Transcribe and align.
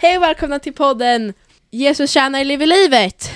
Hej 0.00 0.16
och 0.16 0.22
välkomna 0.22 0.58
till 0.58 0.72
podden 0.72 1.32
Jesus 1.70 2.10
tjänar 2.10 2.44
lever 2.44 2.66
livet. 2.66 3.30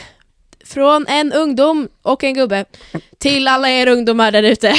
Från 0.64 1.06
en 1.06 1.32
ungdom 1.32 1.88
och 2.02 2.24
en 2.24 2.34
gubbe 2.34 2.64
till 3.18 3.48
alla 3.48 3.70
er 3.70 3.86
ungdomar 3.86 4.30
där 4.32 4.42
ute. 4.42 4.74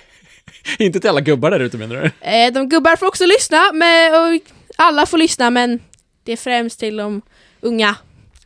Inte 0.78 1.00
till 1.00 1.10
alla 1.10 1.20
gubbar 1.20 1.50
där 1.50 1.60
ute 1.60 1.76
menar 1.78 1.96
du? 2.20 2.28
Eh, 2.28 2.52
De 2.52 2.68
gubbar 2.68 2.96
får 2.96 3.06
också 3.06 3.26
lyssna, 3.26 3.72
men, 3.74 4.14
och 4.14 4.40
alla 4.76 5.06
får 5.06 5.18
lyssna 5.18 5.50
men 5.50 5.80
det 6.24 6.32
är 6.32 6.36
främst 6.36 6.80
till 6.80 6.96
de 6.96 7.22
unga. 7.60 7.94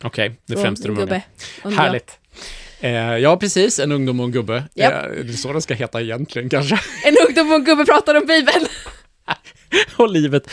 Okej, 0.02 0.40
det 0.46 0.54
är 0.54 0.62
främst 0.62 0.84
en 0.84 0.94
de 0.94 1.02
unga. 1.02 1.22
gubbe. 1.62 1.76
Härligt. 1.82 2.18
Eh, 2.80 2.90
ja, 3.16 3.36
precis. 3.36 3.78
En 3.78 3.92
ungdom 3.92 4.20
och 4.20 4.26
en 4.26 4.32
gubbe. 4.32 4.64
Japp. 4.74 4.92
Eh, 4.92 5.10
det 5.24 5.32
är 5.32 5.36
så 5.36 5.52
det 5.52 5.60
ska 5.62 5.74
heta 5.74 6.00
egentligen 6.02 6.48
kanske. 6.48 6.80
En 7.04 7.16
ungdom 7.28 7.48
och 7.50 7.54
en 7.56 7.64
gubbe 7.64 7.84
pratar 7.84 8.14
om 8.14 8.26
Bibeln. 8.26 8.66
och 9.96 10.10
livet. 10.10 10.50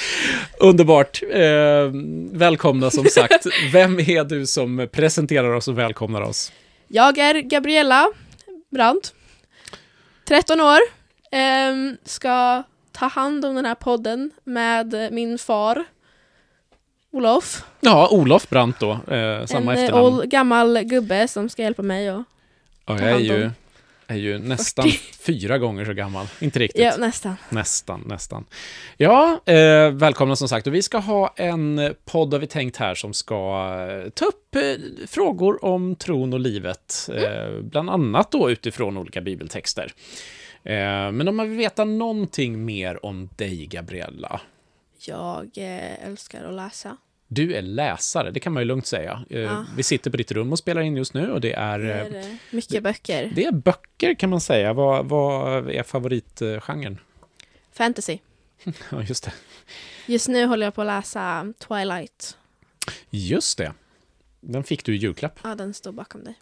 Underbart. 0.59 1.23
Eh, 1.31 1.91
välkomna 2.31 2.91
som 2.91 3.05
sagt. 3.05 3.45
Vem 3.73 3.99
är 3.99 4.23
du 4.23 4.45
som 4.45 4.87
presenterar 4.91 5.53
oss 5.53 5.67
och 5.67 5.77
välkomnar 5.77 6.21
oss? 6.21 6.51
Jag 6.87 7.17
är 7.17 7.41
Gabriella 7.41 8.07
Brandt, 8.71 9.13
13 10.25 10.61
år, 10.61 10.79
ehm, 11.31 11.97
ska 12.05 12.63
ta 12.91 13.05
hand 13.07 13.45
om 13.45 13.55
den 13.55 13.65
här 13.65 13.75
podden 13.75 14.31
med 14.43 15.09
min 15.11 15.37
far 15.37 15.83
Olof. 17.11 17.63
Ja, 17.79 18.07
Olof 18.11 18.49
Brandt 18.49 18.79
då. 18.79 18.91
Eh, 18.91 19.45
samma 19.45 19.71
en 19.71 19.77
eh, 19.77 19.83
efternamn. 19.83 20.05
old, 20.13 20.29
gammal 20.29 20.83
gubbe 20.83 21.27
som 21.27 21.49
ska 21.49 21.61
hjälpa 21.61 21.81
mig. 21.81 22.11
Och, 22.11 22.23
Ja, 22.85 22.97
ta 22.97 23.03
jag 23.03 23.09
är 23.09 23.13
hand 23.13 23.23
ju, 23.25 23.45
om. 23.45 23.51
Är 24.07 24.15
ju 24.15 24.39
nästan 24.39 24.89
fyra 25.19 25.57
gånger 25.57 25.85
så 25.85 25.93
gammal. 25.93 26.27
Inte 26.39 26.59
riktigt. 26.59 26.81
ja, 26.81 26.97
nästan. 26.97 27.35
Nästan, 27.49 28.03
nästan. 28.05 28.45
Ja, 28.97 29.39
eh, 29.45 29.91
välkomna 29.91 30.35
som 30.35 30.49
sagt. 30.49 30.67
Och 30.67 30.73
vi 30.73 30.81
ska 30.81 30.97
ha 30.97 31.33
en 31.35 31.95
podd 32.05 32.33
har 32.33 32.39
vi 32.39 32.47
tänkt 32.47 32.77
här 32.77 32.95
som 32.95 33.13
ska 33.13 33.35
eh, 34.05 34.09
ta 34.09 34.25
upp 34.25 34.55
eh, 34.55 34.61
frågor 35.07 35.65
om 35.65 35.95
tron 35.95 36.33
och 36.33 36.39
livet. 36.39 37.09
Eh, 37.13 37.61
bland 37.61 37.89
annat 37.89 38.31
då 38.31 38.51
utifrån 38.51 38.97
olika 38.97 39.21
bibeltexter. 39.21 39.93
Eh, 40.63 41.11
men 41.11 41.27
om 41.27 41.35
man 41.35 41.49
vill 41.49 41.57
veta 41.57 41.85
någonting 41.85 42.65
mer 42.65 43.05
om 43.05 43.29
dig, 43.35 43.65
Gabriella. 43.65 44.41
Jag 45.07 45.49
eh, 45.55 46.05
älskar 46.07 46.43
att 46.43 46.53
läsa. 46.53 46.97
Du 47.33 47.53
är 47.55 47.61
läsare, 47.61 48.31
det 48.31 48.39
kan 48.39 48.53
man 48.53 48.61
ju 48.63 48.65
lugnt 48.67 48.87
säga. 48.87 49.25
Eh, 49.29 49.39
Ja. 49.41 49.65
Vi 49.77 49.83
sitter 49.83 50.11
på 50.11 50.17
ditt 50.17 50.31
rum 50.31 50.51
och 50.51 50.59
spelar 50.59 50.81
in 50.81 50.97
just 50.97 51.13
nu 51.13 51.31
och 51.31 51.41
det 51.41 51.53
är, 51.53 51.79
Det 51.79 51.93
är 51.93 52.15
eh, 52.29 52.35
mycket 52.51 52.83
böcker. 52.83 53.31
det 53.35 53.45
är 53.45 53.51
böcker 53.51 54.13
kan 54.15 54.29
man 54.29 54.41
säga. 54.41 54.73
Vad, 54.73 55.05
vad 55.05 55.69
är 55.69 55.83
favoritgenren? 55.83 56.99
Fantasy. 57.71 58.17
Ja, 58.91 59.03
just 59.03 59.23
det. 59.23 59.33
Just 60.05 60.27
nu 60.27 60.45
håller 60.45 60.65
jag 60.67 60.75
på 60.75 60.81
att 60.81 60.87
läsa 60.87 61.53
Twilight. 61.59 62.37
Just 63.09 63.57
det. 63.57 63.73
Den 64.41 64.63
fick 64.63 64.85
du 64.85 64.95
i 64.95 64.97
julklapp. 64.97 65.39
Ja, 65.43 65.55
den 65.55 65.73
står 65.73 65.91
bakom 65.91 66.23
dig. 66.23 66.33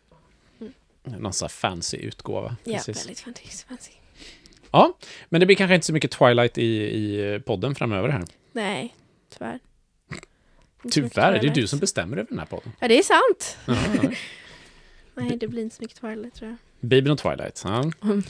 Någon 1.04 1.34
sån 1.34 1.46
här 1.46 1.50
fancy 1.50 1.98
utgåva. 1.98 2.56
Ja, 2.64 2.74
Precis. 2.74 2.98
väldigt 3.00 3.20
fantasy. 3.20 3.66
fantasy. 3.68 3.92
Ja, 4.72 4.98
men 5.30 5.40
det 5.40 5.46
blir 5.46 5.56
kanske 5.56 5.76
inte 5.76 5.88
så 5.88 5.94
mycket 5.94 6.12
Twilight 6.12 6.58
i, 6.58 6.66
i 6.78 7.40
podden 7.46 7.76
framöver 7.76 8.10
här. 8.10 8.24
Nej, 8.52 8.96
tyvärr. 9.38 9.60
Tyvärr, 10.92 11.40
det 11.40 11.48
är 11.48 11.54
du 11.54 11.68
som 11.68 11.80
bestämmer 11.80 12.18
över 12.18 12.30
den 12.30 12.40
här 12.40 12.46
podden. 12.46 12.72
Ja, 12.80 12.88
det 12.88 12.98
är 13.00 13.04
sant. 13.04 13.58
Ja, 13.66 13.76
ja. 14.04 14.10
Nej, 15.16 15.38
det 15.38 15.48
blir 15.48 15.62
inte 15.64 15.76
så 15.76 15.82
mycket 15.84 16.02
Twilight 16.02 16.34
tror 16.36 16.50
jag. 16.50 16.58
Bibeln 16.90 17.12
och 17.14 17.20
Twilight. 17.20 17.62
Ja. 17.66 17.92
Mm. 18.04 18.24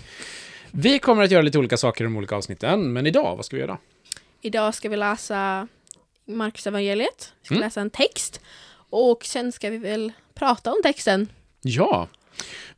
Vi 0.72 1.00
kommer 1.00 1.24
att 1.24 1.32
göra 1.32 1.42
lite 1.42 1.58
olika 1.60 1.78
saker 1.78 2.04
i 2.04 2.06
de 2.06 2.18
olika 2.18 2.36
avsnitten, 2.36 2.94
men 2.94 3.08
idag, 3.08 3.36
vad 3.36 3.46
ska 3.46 3.56
vi 3.56 3.62
göra? 3.62 3.78
Idag 4.42 4.76
ska 4.76 4.90
vi 4.90 4.98
läsa 4.98 5.68
Marcus 6.26 6.68
evangeliet. 6.68 7.34
Vi 7.42 7.46
ska 7.46 7.56
Mm. 7.56 7.66
läsa 7.66 7.82
en 7.82 7.90
text. 7.90 8.42
Och 8.90 9.26
sen 9.26 9.52
ska 9.52 9.70
vi 9.70 9.78
väl 9.78 10.12
prata 10.34 10.72
om 10.72 10.78
texten. 10.84 11.28
Ja, 11.62 12.08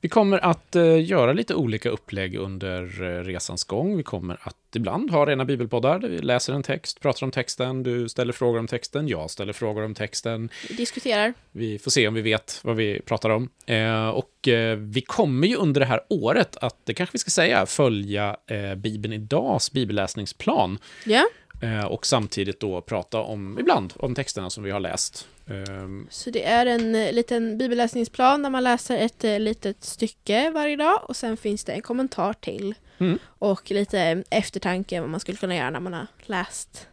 vi 0.02 0.10
kommer 0.10 0.38
att 0.38 0.76
eh, 0.76 1.06
göra 1.06 1.34
lite 1.34 1.56
olika 1.56 1.90
upplägg 1.90 2.36
under 2.36 3.04
eh, 3.04 3.24
resans 3.24 3.64
gång. 3.64 3.98
Vi 3.98 4.04
kommer 4.04 4.38
att 4.42 4.56
ibland 4.76 5.12
ha 5.12 5.26
rena 5.26 5.46
bibelpoddar 5.46 6.00
där 6.00 6.10
vi 6.10 6.18
läser 6.18 6.54
en 6.54 6.64
text, 6.64 7.00
pratar 7.02 7.26
om 7.26 7.32
texten, 7.32 7.84
du 7.84 8.10
ställer 8.10 8.34
frågor 8.34 8.60
om 8.60 8.68
texten, 8.68 9.08
jag 9.08 9.32
ställer 9.32 9.54
frågor 9.54 9.84
om 9.84 9.94
texten. 9.94 10.50
Vi 10.70 10.76
diskuterar. 10.76 11.34
Vi 11.52 11.80
får 11.80 11.92
se 11.92 12.08
om 12.08 12.14
vi 12.14 12.22
vet 12.22 12.60
vad 12.64 12.76
vi 12.76 13.02
pratar 13.02 13.30
om. 13.30 13.50
Eh, 13.66 14.10
och 14.10 14.30
vi 14.78 15.02
kommer 15.02 15.48
ju 15.48 15.56
under 15.56 15.82
det 15.82 15.88
här 15.88 16.02
året 16.10 16.58
att, 16.62 16.86
det 16.86 16.94
kanske 16.94 17.14
vi 17.14 17.20
ska 17.20 17.32
säga, 17.32 17.66
följa 17.66 18.38
Bibeln 18.78 19.14
idags 19.14 19.72
bibelläsningsplan. 19.72 20.78
Ja, 21.06 21.26
Eh, 21.43 21.43
och 21.90 22.06
samtidigt 22.06 22.60
då 22.60 22.82
prata 22.82 23.20
om, 23.20 23.60
ibland, 23.60 23.94
om 23.98 24.16
texterna 24.16 24.50
som 24.50 24.64
vi 24.64 24.72
har 24.72 24.80
läst. 24.80 25.28
Ehm, 25.48 26.08
så 26.10 26.30
det 26.30 26.44
är 26.44 26.66
en 26.66 26.96
eh, 26.96 27.12
liten 27.14 27.58
bibelläsningsplan 27.58 28.44
där 28.44 28.50
man 28.50 28.64
läser 28.64 28.98
ett 28.98 29.24
eh, 29.24 29.40
litet 29.40 29.84
stycke 29.84 30.52
varje 30.52 30.76
dag 30.76 31.00
och 31.10 31.16
sen 31.16 31.38
finns 31.38 31.64
det 31.64 31.72
en 31.72 31.82
kommentar 31.82 32.34
till. 32.34 32.76
Mm. 32.98 33.20
Och 33.26 33.72
lite 33.72 34.24
eftertanke 34.30 35.02
vad 35.02 35.10
man 35.10 35.20
skulle 35.20 35.38
kunna 35.38 35.56
göra 35.56 35.70
när 35.70 35.80
man 35.80 35.94
har 35.94 36.08
läst 36.26 36.88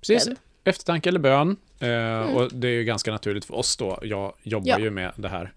precis, 0.00 0.24
den. 0.24 0.36
eftertanke 0.64 1.08
eller 1.08 1.20
bön. 1.20 1.56
Eh, 1.80 2.20
Och 2.36 2.52
det 2.52 2.68
är 2.68 2.72
ju 2.72 2.84
ganska 2.84 3.10
naturligt 3.12 3.44
för 3.44 3.54
oss 3.54 3.76
då. 3.76 3.98
Jag 4.02 4.32
jobbar 4.42 4.68
Ja. 4.68 4.78
ju 4.78 4.90
med 4.90 5.12
det 5.16 5.28
här 5.28 5.52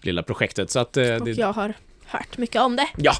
lilla 0.00 0.22
projektet. 0.22 0.70
Så 0.70 0.78
att, 0.78 0.96
eh, 0.96 1.14
Och 1.14 1.24
det, 1.24 1.30
jag 1.32 1.52
har 1.52 1.74
hört 2.10 2.38
mycket 2.38 2.62
om 2.62 2.76
det. 2.76 2.86
Ja, 2.96 3.12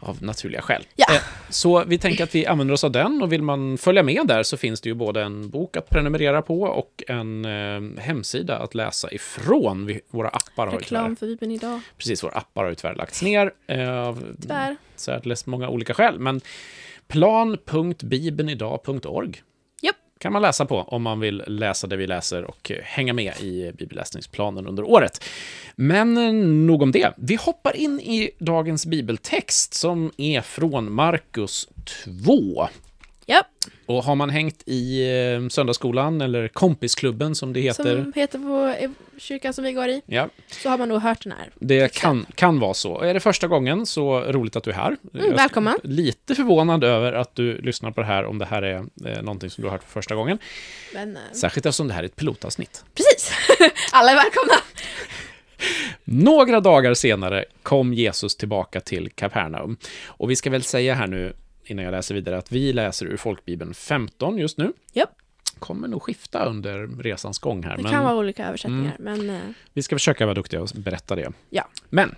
av 0.00 0.22
naturliga 0.22 0.62
skäl. 0.62 0.86
Ja. 0.96 1.06
Eh, 1.14 1.20
Så 1.50 1.84
vi 1.84 1.98
tänker 1.98 2.24
att 2.24 2.34
vi 2.34 2.46
använder 2.46 2.74
oss 2.74 2.84
av 2.84 2.92
den 2.92 3.22
och 3.22 3.32
vill 3.32 3.42
man 3.42 3.78
följa 3.78 4.02
med 4.02 4.26
där 4.26 4.42
så 4.42 4.56
finns 4.56 4.80
det 4.80 4.88
ju 4.88 4.94
både 4.94 5.22
en 5.22 5.50
bok 5.50 5.76
att 5.76 5.90
prenumerera 5.90 6.42
på 6.42 6.62
och 6.62 7.02
en 7.08 7.44
eh, 7.44 7.80
hemsida 8.02 8.58
att 8.58 8.74
läsa 8.74 9.12
ifrån. 9.12 9.86
Vi, 9.86 10.00
våra 10.10 10.28
appar 10.28 10.66
har 10.66 10.78
Reklam 10.78 11.16
för 11.16 11.26
Bibeln 11.26 11.52
idag. 11.52 11.80
precis, 11.96 12.24
våra 12.24 12.32
appar 12.32 12.62
har 12.62 12.68
ju 12.68 12.74
tyvärr 12.74 12.94
lagts 12.94 13.22
ner 13.22 13.52
eh, 13.66 13.90
av 13.92 14.24
Tyvärr. 14.42 14.76
särdeles 14.96 15.46
många 15.46 15.68
olika 15.68 15.94
skäl. 15.94 16.18
Men 16.18 16.40
plan.bibelnidag.org 17.08 19.28
Japp 19.28 19.38
kan 20.18 20.32
man 20.32 20.42
läsa 20.42 20.66
på 20.66 20.78
om 20.78 21.02
man 21.02 21.20
vill 21.20 21.42
läsa 21.46 21.86
det 21.86 21.96
vi 21.96 22.06
läser 22.06 22.44
och 22.44 22.72
hänga 22.82 23.12
med 23.12 23.40
i 23.40 23.72
bibelläsningsplanen 23.72 24.66
under 24.66 24.84
året. 24.84 25.24
Men 25.76 26.16
eh, 26.16 26.32
nog 26.66 26.82
om 26.82 26.92
det. 26.92 27.12
Vi 27.16 27.34
hoppar 27.34 27.76
in 27.76 28.00
i 28.00 28.30
dagens 28.38 28.86
bibeltext 28.86 29.74
som 29.74 30.12
är 30.16 30.40
från 30.40 30.92
Markus 30.92 31.68
2. 32.24 32.68
Ja, 33.30 33.42
Och 33.86 34.04
har 34.04 34.14
man 34.14 34.30
hängt 34.30 34.62
i 34.66 35.10
eh, 35.42 35.48
söndagsskolan 35.48 36.20
eller 36.20 36.48
kompisklubben 36.48 37.34
som 37.34 37.52
det 37.52 37.60
heter, 37.60 38.02
som 38.02 38.12
heter 38.16 38.38
på 38.38 38.74
eh, 38.80 38.90
kyrkan 39.18 39.52
som 39.54 39.64
vi 39.64 39.72
går 39.72 39.88
i. 39.88 40.02
ja, 40.06 40.28
Så 40.48 40.68
har 40.68 40.78
man 40.78 40.88
nog 40.88 41.00
hört 41.02 41.24
den 41.24 41.32
här. 41.32 41.50
det 41.58 41.92
kan, 41.94 42.26
kan 42.34 42.60
vara 42.60 42.74
så. 42.74 43.00
Är 43.00 43.14
det 43.14 43.20
första 43.20 43.46
gången 43.46 43.86
så 43.86 44.20
roligt 44.20 44.56
att 44.56 44.64
du 44.64 44.70
är 44.70 44.74
här. 44.74 44.96
Är 45.14 45.34
välkommen. 45.34 45.78
Lite 45.82 46.34
förvånad 46.34 46.84
över 46.84 47.12
att 47.12 47.34
du 47.34 47.60
lyssnar 47.60 47.90
på 47.90 48.00
det 48.00 48.06
här 48.06 48.24
om 48.24 48.38
det 48.38 48.44
här 48.46 48.62
är 48.62 48.76
eh, 49.06 49.22
någonting 49.22 49.50
som 49.50 49.62
du 49.62 49.68
har 49.68 49.72
hört 49.72 49.82
för 49.84 49.90
första 49.90 50.14
gången. 50.14 50.38
Men 50.94 51.16
eh, 51.16 51.22
Särskilt 51.32 51.66
eftersom 51.66 51.88
det 51.88 51.94
här 51.94 52.02
är 52.02 52.06
ett 52.06 52.16
pilotavsnitt. 52.16 52.84
precis, 52.94 53.32
alla 53.92 54.10
är 54.10 54.16
välkomna. 54.16 54.54
Några 56.04 56.60
dagar 56.60 56.94
senare 56.94 57.44
kom 57.62 57.94
Jesus 57.94 58.36
tillbaka 58.36 58.80
till 58.80 59.10
Kapernaum. 59.14 59.76
Och 60.06 60.30
vi 60.30 60.36
ska 60.36 60.50
väl 60.50 60.62
säga 60.62 60.94
här 60.94 61.06
nu, 61.06 61.32
innan 61.70 61.84
jag 61.84 61.92
läser 61.92 62.14
vidare, 62.14 62.38
att 62.38 62.52
vi 62.52 62.72
läser 62.72 63.06
ur 63.06 63.16
Folkbibeln 63.16 63.74
15 63.74 64.38
just 64.38 64.58
nu. 64.58 64.72
Japp. 64.92 65.10
Kommer 65.58 65.88
nog 65.88 66.02
skifta 66.02 66.44
under 66.44 66.86
resans 67.02 67.38
gång 67.38 67.62
här. 67.62 67.76
Det 67.76 67.82
men 67.82 67.92
kan 67.92 68.04
vara 68.04 68.16
olika 68.16 68.46
översättningar, 68.48 68.96
men 68.98 69.30
eh, 69.30 69.40
Vi 69.72 69.82
ska 69.82 69.96
försöka 69.96 70.26
vara 70.26 70.34
duktiga 70.34 70.62
och 70.62 70.68
berätta 70.74 71.16
det. 71.16 71.32
ja. 71.50 71.68
Men 71.90 72.14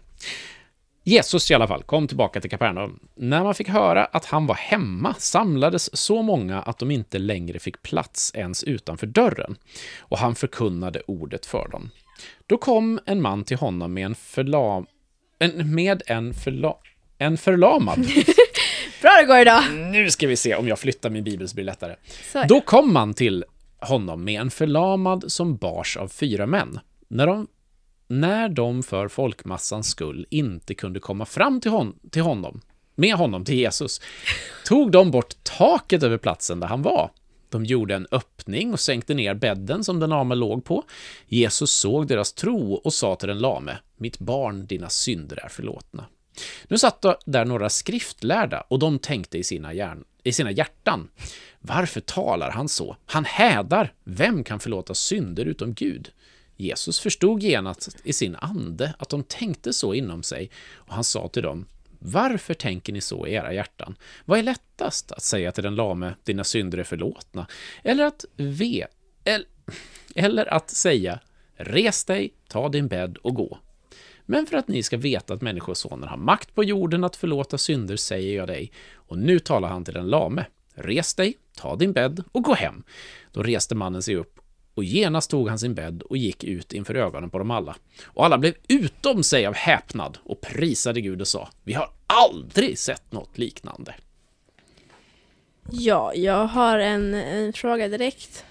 Jesus 1.03 1.50
i 1.50 1.55
alla 1.55 1.69
fall 1.69 1.83
kom 1.83 2.09
tillbaka 2.09 2.41
till 2.41 2.50
Kapernaum. 2.50 3.00
När 3.15 3.44
man 3.44 3.55
fick 3.55 3.69
höra 3.69 4.05
att 4.05 4.25
han 4.25 4.47
var 4.47 4.55
hemma 4.55 5.15
samlades 5.19 5.97
så 5.97 6.22
många 6.22 6.62
att 6.62 6.78
de 6.78 6.91
inte 6.91 7.19
längre 7.19 7.59
fick 7.59 7.82
plats 7.82 8.32
ens 8.35 8.64
utanför 8.64 9.06
dörren. 9.06 9.56
Och 9.99 10.19
han 10.19 10.35
förkunnade 10.35 11.02
ordet 11.06 11.47
för 11.47 11.69
dem. 11.69 11.91
Då 12.47 12.58
kom 12.58 13.00
en 13.06 13.23
man 13.23 13.44
till 13.44 13.56
honom 13.56 13.94
med 13.94 14.06
en 14.06 14.14
förlam... 14.14 14.87
En, 15.38 15.75
med 15.75 16.02
en 16.06 16.35
förla... 16.35 16.75
En 17.19 17.38
förlamad. 17.38 18.06
Bra 19.00 19.11
det 19.20 19.26
går 19.26 19.38
idag! 19.38 19.62
nu 19.73 20.11
ska 20.11 20.26
vi 20.26 20.37
se 20.37 20.55
om 20.55 20.69
jag 20.69 20.79
flyttar 20.79 21.11
min 21.11 21.25
bibel 21.25 21.49
så 21.49 21.55
blir 21.55 21.64
det 21.64 21.70
lättare. 21.70 21.97
Så, 22.32 22.44
Då 22.49 22.61
kom 22.61 22.93
man 22.93 23.14
till 23.14 23.44
honom 23.79 24.25
med 24.25 24.41
en 24.41 24.50
förlamad 24.50 25.32
som 25.32 25.56
bars 25.56 25.97
av 25.97 26.08
fyra 26.08 26.47
män. 26.47 26.81
När 27.08 27.26
de, 27.26 27.47
när 28.08 28.49
de 28.49 28.82
för 28.82 29.08
folkmassans 29.08 29.88
skull 29.88 30.26
inte 30.31 30.75
kunde 30.75 31.00
komma 31.00 31.25
fram 31.25 31.61
till, 31.61 31.70
hon, 31.70 31.99
till 32.11 32.23
honom, 32.23 32.61
med 32.94 33.14
honom 33.14 33.44
till 33.44 33.55
Jesus, 33.55 34.00
tog 34.64 34.91
de 34.91 35.11
bort 35.11 35.35
taket 35.43 36.02
över 36.02 36.19
platsen 36.19 36.61
där 36.61 36.67
han 36.67 36.82
var. 36.82 37.11
De 37.49 37.64
gjorde 37.64 37.94
en 37.94 38.06
öppning 38.11 38.73
och 38.73 38.81
sänkte 38.81 39.14
ner 39.14 39.35
bädden 39.35 39.85
som 39.85 40.00
den 40.00 40.11
lame 40.11 40.35
låg 40.35 40.64
på. 40.64 40.85
Jesus 41.26 41.70
såg 41.70 42.06
deras 42.06 42.32
tro 42.32 42.75
och 42.75 42.93
sa 42.93 43.17
till 43.17 43.29
den 43.29 43.38
lame, 43.38 43.79
mitt 43.97 44.19
barn, 44.19 44.67
dina 44.67 44.88
synder 44.88 45.44
är 45.44 45.49
förlåtna. 45.49 46.06
Nu 46.69 46.78
satt 46.78 47.04
där 47.25 47.44
några 47.44 47.69
skriftlärda 47.69 48.60
och 48.69 48.78
de 48.78 48.98
tänkte 48.98 49.38
i 49.38 49.44
sina 49.44 49.72
hjärn, 49.72 50.04
i 50.22 50.32
sina 50.32 50.50
hjärtan. 50.50 51.08
Varför 51.60 52.00
talar 52.00 52.50
han 52.50 52.69
så? 52.69 52.96
Han 53.06 53.25
hädar. 53.25 53.92
Vem 54.04 54.44
kan 54.44 54.60
förlåta 54.60 54.94
synder 54.94 55.44
utom 55.44 55.75
Gud? 55.75 56.10
Jesus 56.56 57.00
förstod 57.00 57.42
genast 57.42 57.96
i 58.04 58.12
sin 58.12 58.37
ande 58.37 58.94
att 58.98 59.08
de 59.08 59.22
tänkte 59.22 59.72
så 59.72 59.94
inom 59.94 60.22
sig 60.22 60.50
och 60.72 60.94
han 60.94 61.04
sa 61.04 61.28
till 61.28 61.42
dem 61.42 61.66
varför 62.02 62.54
tänker 62.54 62.92
ni 62.92 63.00
så 63.00 63.26
i 63.26 63.32
era 63.32 63.52
hjärtan? 63.52 63.96
Vad 64.25 64.38
är 64.38 64.42
lättast, 64.42 65.12
att 65.12 65.22
säga 65.22 65.52
till 65.52 65.64
den 65.64 65.75
lame, 65.75 66.14
dina 66.25 66.44
synder 66.44 66.78
är 66.78 66.84
förlåtna, 66.84 67.46
eller 67.82 68.04
att 68.04 68.25
ve, 68.37 68.87
eller, 69.25 69.46
eller 70.14 70.54
att 70.54 70.70
säga, 70.70 71.20
res 71.56 72.04
dig, 72.04 72.34
ta 72.48 72.69
din 72.69 72.88
bädd 72.88 73.16
och 73.16 73.34
gå. 73.34 73.58
Men 74.31 74.47
för 74.47 74.56
att 74.56 74.69
ni 74.69 74.82
ska 74.82 74.97
veta 74.97 75.35
att 75.35 75.43
Människosonen 75.43 76.09
har 76.09 76.17
makt 76.17 76.55
på 76.55 76.65
jorden 76.65 77.05
att 77.05 77.17
förlåta 77.17 77.59
synder 77.59 77.97
säger 77.97 78.37
jag 78.37 78.49
dig. 78.49 78.73
Och 78.94 79.19
nu 79.19 79.38
talar 79.38 79.69
han 79.69 79.85
till 79.85 79.94
den 79.94 80.09
lame. 80.09 80.47
Res 80.75 81.15
dig, 81.15 81.35
ta 81.56 81.77
din 81.77 81.93
bädd 81.93 82.25
och 82.32 82.43
gå 82.43 82.55
hem. 82.55 82.82
Då 83.32 83.43
reste 83.43 83.75
mannen 83.75 84.03
sig 84.03 84.17
upp 84.17 84.41
och 84.75 84.85
genast 84.85 85.31
tog 85.31 85.49
han 85.49 85.59
sin 85.59 85.75
bädd 85.75 86.03
och 86.03 86.17
gick 86.17 86.44
ut 86.44 86.73
inför 86.73 86.94
ögonen 86.94 87.31
på 87.31 87.38
dem 87.38 87.50
alla. 87.50 87.77
Och 88.05 88.25
alla 88.25 88.38
blev 88.38 88.55
utom 88.69 89.23
sig 89.23 89.47
av 89.47 89.55
häpnad 89.55 90.19
och 90.25 90.41
prisade 90.41 91.00
Gud 91.00 91.21
och 91.21 91.29
sa, 91.29 91.49
vi 91.65 91.73
har 91.73 91.91
aldrig 92.06 92.79
sett 92.79 93.12
något 93.12 93.38
liknande. 93.38 93.94
Ja, 95.71 96.15
jag 96.15 96.47
har 96.47 96.79
en, 96.79 97.15
en 97.15 97.53
fråga 97.53 97.88
direkt. 97.88 98.44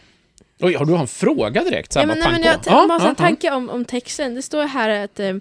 Oj, 0.60 0.74
har 0.74 0.86
du 0.86 0.96
en 0.96 1.08
fråga 1.08 1.64
direkt? 1.64 1.96
Ja, 1.96 2.06
men, 2.06 2.20
nej, 2.20 2.32
men 2.32 2.44
jag 2.44 2.64
på? 2.64 2.70
ja, 2.70 2.88
måste 2.88 3.04
ha 3.04 3.10
en 3.10 3.16
tanke 3.16 3.52
om, 3.52 3.70
om 3.70 3.86
texten. 3.86 4.36
Det 4.36 4.42
står 4.42 4.64
här 4.64 4.90
att 5.04 5.20
eh, 5.20 5.36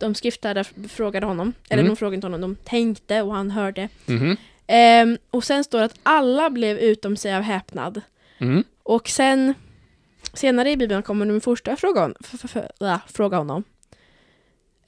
de 0.00 0.14
skriftlärda 0.14 0.64
frågade 0.88 1.26
honom, 1.26 1.52
eller 1.68 1.82
Mm. 1.82 1.92
de 1.92 1.96
frågade 1.96 2.14
inte 2.14 2.26
honom, 2.26 2.40
de 2.40 2.56
tänkte 2.56 3.22
och 3.22 3.34
han 3.34 3.50
hörde. 3.50 3.88
Mhm. 4.06 4.36
Ehm, 4.66 5.18
och 5.30 5.44
sen 5.44 5.64
står 5.64 5.78
det 5.78 5.84
att 5.84 5.98
alla 6.02 6.50
blev 6.50 6.78
utom 6.78 7.16
sig 7.16 7.34
av 7.34 7.42
häpnad. 7.42 8.00
Mm. 8.38 8.64
Och 8.82 9.08
sen, 9.08 9.54
senare 10.32 10.70
i 10.70 10.76
Bibeln 10.76 11.02
kommer 11.02 11.26
de 11.26 11.40
första 11.40 11.76
fråga, 11.76 12.00
hon, 12.02 12.14
f- 12.20 12.30
f- 12.44 12.50
f- 12.56 12.70
ja, 12.78 13.00
fråga 13.06 13.36
honom. 13.36 13.64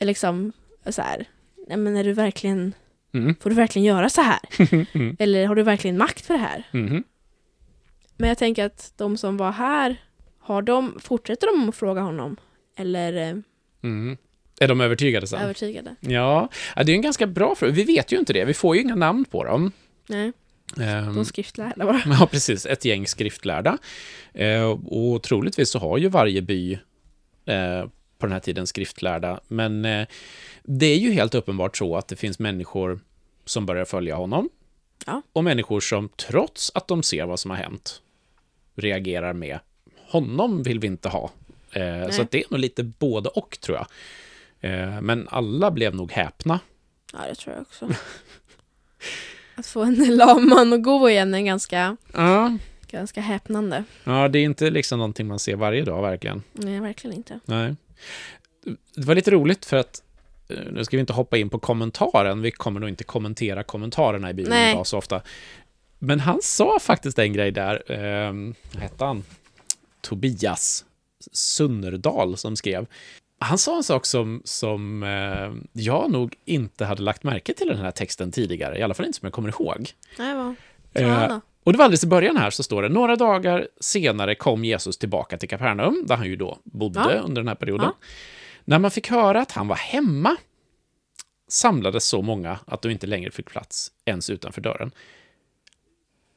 Liksom 0.01 0.53
så 0.91 1.03
här, 1.03 1.25
nej 1.69 1.77
men 1.77 1.97
är 1.97 2.05
du 2.05 2.13
verkligen, 2.13 2.75
Mm. 3.15 3.35
får 3.41 3.51
du 3.51 3.57
verkligen 3.57 3.87
göra 3.87 4.09
så 4.09 4.21
här? 4.23 4.41
Mm. 4.95 5.17
Eller 5.19 5.47
har 5.47 5.55
du 5.55 5.63
verkligen 5.63 5.99
makt 5.99 6.27
för 6.27 6.35
det 6.35 6.41
här? 6.41 6.65
Mhm. 6.73 7.05
Men 8.17 8.29
jag 8.29 8.39
tänker 8.39 8.65
att 8.65 8.93
de 8.97 9.17
som 9.17 9.37
var 9.37 9.53
här, 9.53 9.97
har 10.41 10.63
de, 10.63 10.99
fortsätter 11.01 11.47
de 11.47 11.69
att 11.69 11.77
fråga 11.77 12.01
honom? 12.01 12.37
Eller 12.77 13.13
eh, 13.31 13.37
Mm. 13.83 14.17
Är 14.63 14.69
de 14.69 14.81
övertygade 14.81 15.27
sen? 15.27 15.41
övertygade? 15.41 15.97
Ja, 16.01 16.49
ja, 16.77 16.85
det 16.85 16.93
är 16.93 16.97
en 16.97 17.03
ganska 17.03 17.27
bra 17.27 17.55
fråga. 17.55 17.73
Vi 17.73 17.85
vet 17.85 18.13
ju 18.13 18.19
inte 18.19 18.33
det. 18.33 18.45
Vi 18.45 18.55
får 18.55 18.77
ju 18.77 18.83
inga 18.83 18.95
namn 18.95 19.25
på 19.25 19.45
dem. 19.45 19.73
Nej, 20.07 20.33
Ehm, 20.81 21.15
de 21.15 21.25
skriftlärda 21.25 21.87
bara. 21.87 22.03
Ja, 22.07 22.29
precis. 22.31 22.67
Ett 22.67 22.85
gäng 22.85 23.07
skriftlärda. 23.07 23.79
Eh, 24.35 24.71
och 24.71 25.23
troligtvis 25.23 25.71
så 25.71 25.79
har 25.79 25.99
ju 25.99 26.09
varje 26.09 26.43
by 26.43 26.73
eh, 27.45 27.83
på 28.19 28.27
den 28.27 28.33
här 28.33 28.41
tiden 28.41 28.67
skriftlärda. 28.67 29.41
Men 29.49 29.85
eh, 29.85 30.07
det 30.63 30.87
är 30.87 30.99
ju 30.99 31.13
helt 31.13 31.35
uppenbart 31.35 31.77
så 31.77 31.97
att 31.97 32.09
det 32.09 32.17
finns 32.17 32.39
människor 32.39 33.01
som 33.45 33.67
börjar 33.67 33.85
följa 33.85 34.15
honom. 34.15 34.49
Ja. 35.07 35.23
Och 35.33 35.45
människor 35.45 35.81
som 35.81 36.09
trots 36.09 36.73
att 36.75 36.89
de 36.89 37.03
ser 37.03 37.27
vad 37.27 37.41
som 37.41 37.51
har 37.51 37.59
hänt 37.59 38.03
reagerar 38.75 39.33
med 39.33 39.59
honom 40.09 40.63
vill 40.63 40.79
vi 40.79 40.87
inte 40.87 41.09
ha. 41.09 41.31
Så 42.11 42.27
det 42.31 42.39
är 42.39 42.45
nog 42.51 42.61
lite 42.61 42.83
både 42.83 43.29
och 43.29 43.59
tror 43.61 43.77
jag. 43.77 43.87
Eh, 44.63 45.01
men 45.01 45.29
alla 45.31 45.71
blev 45.71 45.95
nog 45.95 46.13
häpna. 46.13 46.61
Ja, 47.13 47.19
det 47.29 47.35
tror 47.35 47.55
jag 47.55 47.63
också. 47.63 47.89
Att 49.55 49.67
få 49.67 49.83
en 49.83 49.95
lam 50.17 50.49
man 50.49 50.73
att 50.73 50.83
gå 50.83 51.11
igen 51.11 51.35
är 51.35 51.41
ganska, 51.41 51.97
Ja. 52.13 52.59
ganska 52.91 53.21
häpnande. 53.21 53.85
ja, 54.05 54.29
det 54.29 54.39
är 54.39 54.43
inte 54.45 54.71
liksom 54.71 54.99
någonting 54.99 55.27
man 55.27 55.39
ser 55.39 55.57
varje 55.57 55.85
dag 55.85 56.03
verkligen. 56.03 56.43
Nej, 56.53 56.81
verkligen 56.81 57.17
inte. 57.17 57.41
Nej. 57.45 57.77
Det 58.95 59.05
var 59.05 59.15
lite 59.15 59.31
roligt 59.31 59.65
för 59.65 59.77
att 59.77 60.03
eh, 60.49 60.57
nu 60.73 60.85
ska 60.85 60.97
vi 60.97 61.01
inte 61.01 61.13
hoppa 61.13 61.37
in 61.37 61.51
på 61.51 61.59
kommentaren. 61.59 62.43
Vi 62.43 62.51
kommer 62.51 62.81
nog 62.81 62.89
inte 62.89 63.05
kommentera 63.05 63.63
kommentarerna 63.63 64.31
i 64.31 64.35
Nej. 64.35 64.73
idag 64.73 64.87
så 64.87 64.99
ofta. 64.99 65.23
Men 65.99 66.21
han 66.21 66.39
sa 66.43 66.79
faktiskt 66.81 67.19
en 67.19 67.33
grej 67.33 67.51
där. 67.51 67.93
Eh, 67.93 68.33
hette 68.81 69.05
han? 69.05 69.25
Tobias 70.01 70.85
Sunnerdal 71.33 72.37
som 72.37 72.57
skrev. 72.57 72.87
Han 73.43 73.59
sa 73.59 73.77
en 73.77 73.83
sak 73.83 74.07
som, 74.07 74.43
som 74.45 75.03
eh, 75.03 75.53
jag 75.73 76.11
nog 76.11 76.37
inte 76.45 76.85
hade 76.85 77.03
lagt 77.03 77.23
märke 77.23 77.55
till 77.55 77.67
den 77.67 77.79
här 77.79 77.91
texten 77.91 78.33
tidigare. 78.33 78.79
I 78.79 78.83
alla 78.83 78.95
fall 78.95 79.07
inte 79.07 79.19
som 79.19 79.27
jag 79.27 79.33
kommer 79.33 79.49
ihåg. 79.49 79.91
Nej, 80.19 80.35
vad 80.35 80.55
Eh, 80.95 81.39
och 81.65 81.73
det 81.73 81.79
var 81.79 81.85
alldeles 81.85 82.05
i 82.05 82.07
början 82.07 82.37
här 82.37 82.51
så 82.51 82.63
står 82.63 82.83
det, 82.83 82.89
några 82.89 83.17
dagar 83.17 83.69
senare 83.81 84.35
kom 84.35 84.65
Jesus 84.65 84.99
tillbaka 84.99 85.39
till 85.39 85.49
Kapernaum, 85.49 86.05
där 86.07 86.17
han 86.17 86.27
ju 86.27 86.37
då 86.37 86.59
bodde 86.65 87.01
Ja. 87.01 87.21
under 87.21 87.43
den 87.43 87.49
här 87.49 87.55
perioden. 87.55 87.91
Ja. 88.01 88.07
När 88.65 88.79
man 88.79 88.91
fick 88.91 89.11
höra 89.11 89.41
att 89.41 89.53
han 89.53 89.69
var 89.69 89.77
hemma 89.77 90.37
samlades 91.49 92.05
så 92.05 92.23
många 92.23 92.59
att 92.67 92.83
de 92.83 92.91
inte 92.91 93.07
längre 93.07 93.31
fick 93.31 93.47
plats 93.51 93.93
ens 94.05 94.31
utanför 94.31 94.61
dörren. 94.61 94.91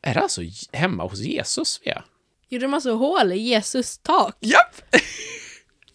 Är 0.01 0.13
det 0.13 0.19
alltså 0.19 0.41
hemma 0.71 1.03
hos 1.03 1.19
Jesus, 1.19 1.67
Svea? 1.67 2.03
Gjorde 2.49 2.65
de 2.65 2.73
alltså 2.73 2.93
hål 2.93 3.31
i 3.31 3.37
Jesus 3.37 3.97
tak? 3.97 4.37
Japp! 4.39 4.75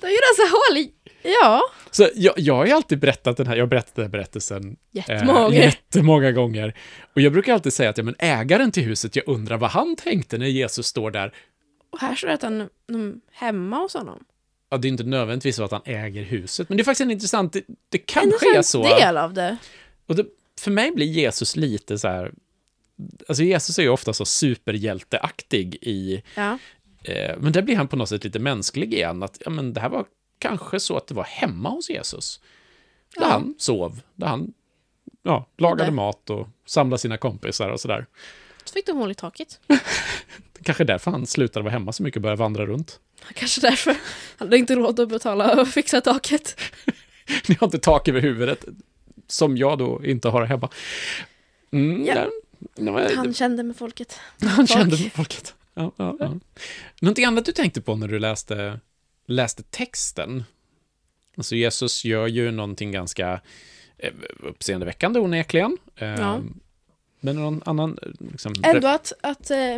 De 0.00 0.06
gjorde 0.06 0.26
alltså 0.30 0.56
hål 0.56 0.78
i... 0.78 0.92
Ja. 1.22 1.62
Så 1.90 2.08
jag, 2.14 2.34
jag 2.36 2.54
har 2.54 2.66
ju 2.66 2.72
alltid 2.72 2.98
berättat 2.98 3.36
den 3.36 3.46
här, 3.46 3.56
jag 3.56 3.62
har 3.62 3.68
berättat 3.68 3.94
den 3.94 4.04
här 4.04 4.10
berättelsen 4.10 4.76
Jättemånga 4.90 5.40
gånger. 5.42 5.60
jättemånga 5.62 6.32
gånger. 6.32 6.74
Och 7.14 7.20
jag 7.20 7.32
brukar 7.32 7.52
alltid 7.54 7.72
säga 7.72 7.90
att 7.90 7.98
ja, 7.98 8.04
men 8.04 8.14
ägaren 8.18 8.72
till 8.72 8.82
huset, 8.82 9.16
jag 9.16 9.28
undrar 9.28 9.56
vad 9.58 9.70
han 9.70 9.96
tänkte 9.96 10.38
när 10.38 10.46
Jesus 10.46 10.86
står 10.86 11.10
där 11.10 11.34
Och 11.90 12.00
här 12.00 12.14
står 12.14 12.28
det 12.28 12.34
att 12.34 12.42
han 12.42 12.60
är 12.60 12.68
hemma 13.32 13.76
hos 13.76 13.94
honom. 13.94 14.24
Ja, 14.70 14.76
det 14.76 14.88
är 14.88 14.90
inte 14.90 15.04
nödvändigtvis 15.04 15.56
så 15.56 15.64
att 15.64 15.70
han 15.72 15.82
äger 15.84 16.22
huset, 16.22 16.68
men 16.68 16.76
det 16.76 16.82
är 16.82 16.84
faktiskt 16.84 17.00
en 17.00 17.10
intressant, 17.10 17.52
det, 17.52 17.62
det 17.88 17.98
En 17.98 18.04
kanske 18.06 18.58
är 18.58 18.62
så. 18.62 18.82
del 18.82 19.16
av 19.16 19.34
det. 19.34 19.56
Och 20.06 20.16
det, 20.16 20.24
för 20.60 20.70
mig 20.70 20.90
blir 20.90 21.06
Jesus 21.06 21.56
lite 21.56 21.98
så 21.98 22.08
här, 22.08 22.32
alltså 23.28 23.42
Jesus 23.44 23.78
är 23.78 23.82
ju 23.82 23.88
ofta 23.88 24.12
så 24.12 24.24
superhjälteaktig 24.24 25.74
i, 25.82 26.22
Ja. 26.34 26.58
eh, 27.04 27.36
men 27.38 27.52
där 27.52 27.62
blir 27.62 27.76
han 27.76 27.88
på 27.88 27.96
något 27.96 28.08
sätt 28.08 28.24
lite 28.24 28.38
mänsklig 28.38 28.94
igen, 28.94 29.22
att 29.22 29.38
ja, 29.44 29.50
men 29.50 29.72
det 29.72 29.80
här 29.80 29.88
var 29.88 30.04
kanske 30.40 30.80
så 30.80 30.96
att 30.96 31.06
det 31.06 31.14
var 31.14 31.24
hemma 31.24 31.68
hos 31.68 31.90
Jesus. 31.90 32.40
Där 33.16 33.22
Ja. 33.22 33.28
han 33.28 33.54
sov, 33.58 34.00
där 34.14 34.26
han 34.26 34.52
ja, 35.22 35.46
lagade 35.58 35.84
Där. 35.84 35.90
mat 35.90 36.30
och 36.30 36.48
samlade 36.66 36.98
sina 37.00 37.16
kompisar 37.16 37.68
och 37.70 37.80
sådär. 37.80 38.06
Så 38.64 38.72
fick 38.72 38.86
de 38.86 38.96
hål 38.96 39.10
i 39.10 39.14
taket. 39.14 39.60
Kanske 40.62 40.84
därför 40.84 41.10
han 41.10 41.26
slutade 41.26 41.62
vara 41.64 41.72
hemma 41.72 41.92
så 41.92 42.02
mycket 42.02 42.16
och 42.16 42.22
började 42.22 42.38
vandra 42.40 42.66
runt. 42.66 43.00
Kanske 43.34 43.60
därför. 43.60 43.90
Han 44.38 44.48
hade 44.48 44.58
inte 44.58 44.74
råd 44.74 45.00
att 45.00 45.08
betala 45.08 45.60
och 45.60 45.68
fixa 45.68 46.00
taket. 46.00 46.60
Ni 47.48 47.54
har 47.60 47.66
inte 47.66 47.78
tak 47.78 48.08
över 48.08 48.20
huvudet, 48.20 48.64
som 49.26 49.56
jag 49.56 49.78
då 49.78 50.04
inte 50.04 50.28
har 50.28 50.44
hemma. 50.44 50.68
Mm, 51.72 52.04
Ja. 52.04 52.26
var- 52.76 53.16
Han 53.16 53.34
kände 53.34 53.62
med 53.62 53.76
folket. 53.76 54.20
han 54.40 54.50
folk. 54.56 54.70
kände 54.70 54.96
med 55.02 55.12
folket. 55.12 55.54
Ja, 55.74 55.92
ja, 55.96 56.16
ja. 56.20 56.34
Någonting 57.00 57.24
annat 57.24 57.44
du 57.44 57.52
tänkte 57.52 57.80
på 57.80 57.96
när 57.96 58.08
du 58.08 58.18
läste, 58.18 58.80
läste 59.30 59.62
texten? 59.62 60.44
Alltså 61.36 61.54
Jesus 61.56 62.04
gör 62.04 62.26
ju 62.26 62.50
någonting 62.50 62.92
ganska 62.92 63.40
eh, 63.98 64.12
uppseendeväckande 64.42 65.20
onekligen. 65.20 65.78
Eh, 65.96 66.08
Ja. 66.08 66.40
Men 67.20 67.36
någon 67.36 67.62
annan... 67.66 67.98
eh, 68.02 68.08
Liksom, 68.32 68.52
Ändå 68.62 68.88
att, 68.88 69.12
att 69.20 69.50
eh, 69.50 69.76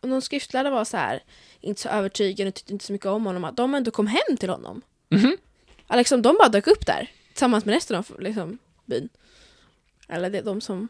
om 0.00 0.10
de 0.10 0.22
skriftlärda 0.22 0.70
var 0.70 0.84
så 0.84 0.96
här, 0.96 1.22
inte 1.60 1.80
så 1.80 1.88
övertygande 1.88 2.48
och 2.48 2.54
tyckte 2.54 2.72
inte 2.72 2.84
så 2.84 2.92
mycket 2.92 3.06
om 3.06 3.26
honom, 3.26 3.44
att 3.44 3.56
de 3.56 3.74
ändå 3.74 3.90
kom 3.90 4.06
hem 4.06 4.36
till 4.40 4.50
honom. 4.50 4.82
Mhm. 5.10 5.36
Ja, 5.88 5.96
liksom, 5.96 6.22
de 6.22 6.36
bara 6.38 6.48
dök 6.48 6.66
upp 6.66 6.86
där, 6.86 7.10
tillsammans 7.28 7.64
med 7.64 7.72
resten 7.74 7.96
av 7.96 8.16
liksom, 8.18 8.58
byn. 8.84 9.08
Eller 10.08 10.30
det 10.30 10.38
är 10.38 10.42
de 10.42 10.60
som... 10.60 10.88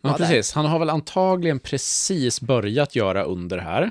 Ja, 0.00 0.10
var 0.10 0.18
där. 0.18 0.26
precis. 0.26 0.52
Han 0.52 0.66
har 0.66 0.78
väl 0.78 0.90
antagligen 0.90 1.58
precis 1.58 2.40
börjat 2.40 2.96
göra 2.96 3.22
under 3.24 3.58
här. 3.58 3.90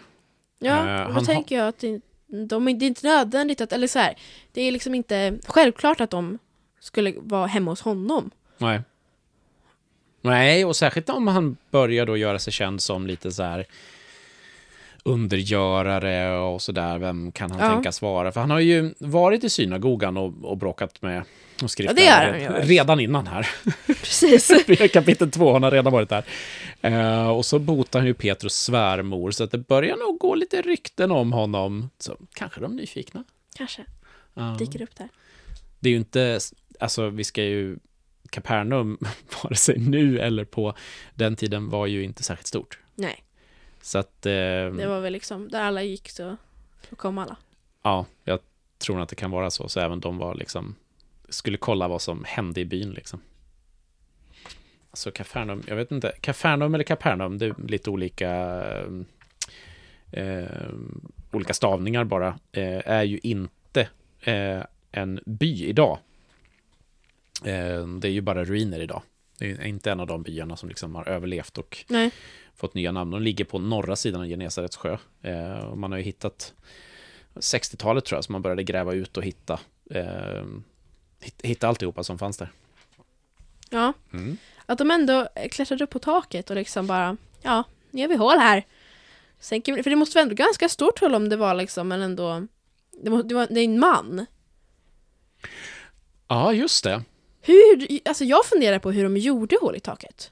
Ja, 0.59 0.89
Eh, 1.01 1.07
och 1.07 1.13
då 1.13 1.21
tänker 1.21 1.57
jag 1.57 1.67
att 1.67 1.79
det, 1.79 2.01
de, 2.47 2.65
det 2.65 2.85
är 2.85 2.87
inte 2.87 3.07
nödvändigt 3.07 3.61
att, 3.61 3.73
eller 3.73 3.87
så 3.87 3.99
här, 3.99 4.15
det 4.51 4.61
är 4.61 4.71
liksom 4.71 4.95
inte 4.95 5.37
självklart 5.45 6.01
att 6.01 6.09
de 6.09 6.39
skulle 6.79 7.13
vara 7.17 7.47
hemma 7.47 7.71
hos 7.71 7.81
honom. 7.81 8.31
Nej. 8.57 8.81
Nej, 10.21 10.65
och 10.65 10.75
särskilt 10.75 11.09
om 11.09 11.27
han 11.27 11.57
börjar 11.71 12.05
då 12.05 12.17
göra 12.17 12.39
sig 12.39 12.53
känd 12.53 12.81
som 12.81 13.07
lite 13.07 13.31
så 13.31 13.43
här 13.43 13.65
undergörare 15.03 16.37
och 16.39 16.61
sådär. 16.61 16.97
Vem 16.97 17.31
kan 17.31 17.51
han 17.51 17.59
Ja. 17.59 17.69
tänkas 17.73 18.01
vara? 18.01 18.31
För 18.31 18.39
han 18.41 18.49
har 18.51 18.59
ju 18.59 18.93
varit 18.99 19.43
i 19.43 19.49
synagogan 19.49 20.17
och, 20.17 20.33
och 20.41 20.57
bråkat 20.57 21.01
med 21.01 21.23
och 21.63 21.71
skriften 21.71 21.97
Ja, 22.05 22.21
det 22.31 22.45
har 22.45 22.53
han 22.53 22.61
redan 22.67 22.99
innan 22.99 23.27
här. 23.27 23.49
Precis. 23.87 24.51
Kapitel 24.93 25.31
två, 25.31 25.53
han 25.53 25.63
har 25.63 25.71
redan 25.71 25.93
varit 25.93 26.09
där. 26.09 26.23
Eh, 26.81 27.27
och 27.29 27.45
så 27.45 27.59
botar 27.59 27.99
han 27.99 28.07
ju 28.07 28.13
Petrus 28.13 28.53
svärmor, 28.55 29.31
så 29.31 29.43
att 29.43 29.51
det 29.51 29.57
börjar 29.57 29.97
nog 29.97 30.17
gå 30.19 30.35
lite 30.35 30.61
rykten 30.61 31.11
om 31.11 31.33
honom. 31.33 31.89
Så 31.99 32.17
kanske 32.33 32.61
de 32.61 32.71
är 32.71 32.75
nyfikna. 32.75 33.23
Kanske 33.55 33.85
Ja. 34.33 34.55
dyker 34.59 34.81
upp 34.81 34.95
där. 34.95 35.09
Det 35.79 35.89
är 35.89 35.91
ju 35.91 35.97
inte, 35.97 36.39
alltså 36.79 37.09
vi 37.09 37.23
ska 37.23 37.43
ju 37.43 37.77
Kapernaum, 38.29 38.97
vare 39.43 39.55
sig 39.55 39.77
nu 39.79 40.19
eller 40.19 40.45
på 40.45 40.73
den 41.15 41.35
tiden, 41.35 41.69
var 41.69 41.85
ju 41.87 42.03
inte 42.03 42.23
särskilt 42.23 42.47
stort. 42.47 42.79
Nej, 42.95 43.23
Så 43.81 43.97
att, 43.97 44.25
eh, 44.25 44.31
det 44.31 44.87
var 44.87 44.99
väl 44.99 45.13
liksom 45.13 45.49
där 45.49 45.61
alla 45.61 45.83
gick 45.83 46.09
så, 46.09 46.37
så 46.89 46.95
kom 46.95 47.17
alla. 47.17 47.35
ja, 47.83 48.05
jag 48.23 48.39
tror 48.77 49.01
att 49.01 49.09
det 49.09 49.15
kan 49.15 49.31
vara 49.31 49.51
så. 49.51 49.69
Så 49.69 49.79
även 49.79 49.99
de 49.99 50.17
var 50.17 50.35
liksom, 50.35 50.75
skulle 51.29 51.57
kolla 51.57 51.87
vad 51.87 52.01
som 52.01 52.23
hände 52.27 52.61
i 52.61 52.65
byn 52.65 52.91
liksom. 52.91 53.21
Alltså 54.91 55.11
Kapernaum, 55.11 55.63
jag 55.67 55.75
vet 55.75 55.91
inte, 55.91 56.11
Kapernaum 56.21 56.73
eller 56.75 56.83
Kapernaum, 56.83 57.37
det 57.37 57.45
är 57.45 57.55
lite 57.67 57.89
olika 57.89 58.31
eh, 60.11 60.69
olika 61.31 61.53
stavningar 61.53 62.03
bara, 62.03 62.39
eh, 62.51 62.81
är 62.91 63.03
ju 63.03 63.19
inte 63.23 63.87
eh, 64.21 64.63
en 64.91 65.19
by 65.25 65.65
idag. 65.65 65.97
Eh, 67.45 67.87
det 67.87 68.07
är 68.07 68.11
ju 68.11 68.21
bara 68.21 68.45
ruiner 68.45 68.79
idag. 68.79 69.01
Det 69.37 69.51
är 69.51 69.65
inte 69.65 69.91
en 69.91 69.99
av 69.99 70.07
de 70.07 70.23
byarna 70.23 70.55
som 70.57 70.69
liksom 70.69 70.95
har 70.95 71.09
överlevt 71.09 71.57
och 71.57 71.85
Nej. 71.89 72.11
fått 72.55 72.73
nya 72.73 72.91
namn. 72.91 73.11
De 73.11 73.21
ligger 73.21 73.45
på 73.45 73.59
norra 73.59 73.95
sidan 73.95 74.21
av 74.21 74.27
Genesarets 74.27 74.77
sjö. 74.77 74.97
Eh, 75.21 75.75
man 75.75 75.91
har 75.91 75.97
ju 75.99 76.03
hittat 76.03 76.53
60-talet 77.35 78.05
tror 78.05 78.17
jag, 78.17 78.23
som 78.23 78.33
man 78.33 78.41
började 78.41 78.63
gräva 78.63 78.93
ut 78.93 79.17
och 79.17 79.23
hitta, 79.23 79.59
eh, 79.89 80.43
hit- 80.43 80.63
hitta 81.43 81.67
alltihopa 81.67 82.03
som 82.03 82.17
fanns 82.17 82.37
där. 82.37 82.51
Ja, 83.69 83.93
Mm. 84.13 84.37
att 84.65 84.77
de 84.77 84.91
ändå 84.91 85.27
klättrade 85.51 85.83
upp 85.83 85.89
på 85.89 85.99
taket 85.99 86.49
och 86.49 86.55
liksom 86.55 86.87
bara, 86.87 87.17
ja, 87.41 87.63
nu 87.91 88.01
gör 88.01 88.07
vi 88.07 88.15
hål 88.15 88.37
här. 88.37 88.65
Sänker, 89.39 89.83
för 89.83 89.89
det 89.89 89.95
måste 89.95 90.15
vara 90.17 90.23
ändå 90.23 90.35
ganska 90.35 90.69
stort 90.69 90.99
hål 90.99 91.15
om 91.15 91.29
det 91.29 91.35
var 91.37 91.53
liksom, 91.53 91.87
men 91.87 92.01
ändå, 92.01 92.47
det, 93.03 93.09
må, 93.09 93.21
det, 93.21 93.35
var, 93.35 93.47
det 93.49 93.59
är 93.59 93.65
en 93.65 93.79
man. 93.79 94.25
Ja, 96.27 96.53
just 96.53 96.83
det. 96.83 97.01
Hur, 97.41 97.87
alltså 98.05 98.23
jag 98.23 98.45
funderar 98.45 98.79
på 98.79 98.91
hur 98.91 99.03
de 99.03 99.17
gjorde 99.17 99.57
hål 99.61 99.75
i 99.75 99.79
taket. 99.79 100.31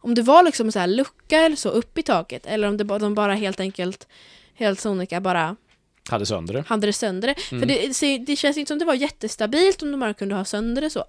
Om 0.00 0.14
det 0.14 0.22
var 0.22 0.42
liksom 0.42 0.72
så 0.72 0.78
här 0.78 0.86
lucka 0.86 1.38
eller 1.40 1.56
så 1.56 1.68
upp 1.68 1.98
i 1.98 2.02
taket, 2.02 2.46
eller 2.46 2.68
om 2.68 2.76
det, 2.76 2.84
de 2.84 3.14
bara 3.14 3.34
helt 3.34 3.60
enkelt, 3.60 4.08
helt 4.54 4.80
sonika 4.80 5.20
bara 5.20 5.56
Hade 6.08 6.26
sönder 6.26 6.54
det. 6.54 6.64
hade 6.66 6.86
det 6.86 6.92
sönder 6.92 7.28
det. 7.28 7.34
För 7.34 7.66
det, 7.66 8.18
det 8.18 8.36
känns 8.36 8.56
inte 8.56 8.68
som 8.68 8.78
det 8.78 8.84
var 8.84 8.94
jättestabilt 8.94 9.82
om 9.82 9.90
de 9.90 10.00
bara 10.00 10.14
kunde 10.14 10.34
ha 10.34 10.44
sönder 10.44 10.82
det 10.82 10.90
så. 10.90 11.04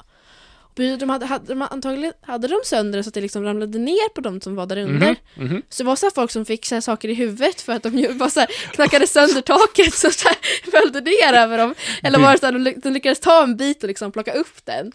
De 0.76 1.10
hade, 1.10 1.26
hade, 1.26 1.46
de 1.46 1.62
antagligen 1.62 2.14
hade 2.22 2.48
de 2.48 2.60
sönder 2.64 2.98
det 2.98 3.04
så 3.04 3.08
att 3.08 3.14
det 3.14 3.22
liksom 3.22 3.44
ramlade 3.44 3.80
ner 3.80 4.10
på 4.10 4.22
de 4.22 4.42
som 4.42 4.56
var 4.56 4.66
där 4.66 4.78
under. 4.78 5.16
Mhm, 5.36 5.48
mhm. 5.48 5.62
Så 5.70 5.84
det 5.84 5.88
var 5.88 5.96
så 5.96 6.06
här 6.06 6.12
folk 6.12 6.32
som 6.32 6.46
fick 6.46 6.66
så 6.66 6.76
här 6.76 6.82
saker 6.82 7.10
i 7.10 7.14
huvudet 7.14 7.62
för 7.62 7.74
att 7.74 7.84
de 7.84 8.18
bara 8.18 8.30
så 8.30 8.40
här 8.40 8.50
knackade 8.72 9.08
sönder 9.08 9.42
taket 9.42 9.94
så, 9.94 10.12
så 10.12 10.28
här 10.28 10.38
följde 10.72 11.02
ner 11.02 11.34
över 11.34 11.58
dem. 11.58 11.76
Eller 12.04 12.20
var 12.20 12.32
det 12.32 12.40
så 12.40 12.46
här, 12.46 12.82
de 12.84 12.90
lyckades 12.90 13.20
ta 13.20 13.44
en 13.44 13.58
bit 13.58 13.84
och 13.84 13.88
liksom 13.88 14.12
plocka 14.12 14.34
upp 14.34 14.66
den. 14.66 14.92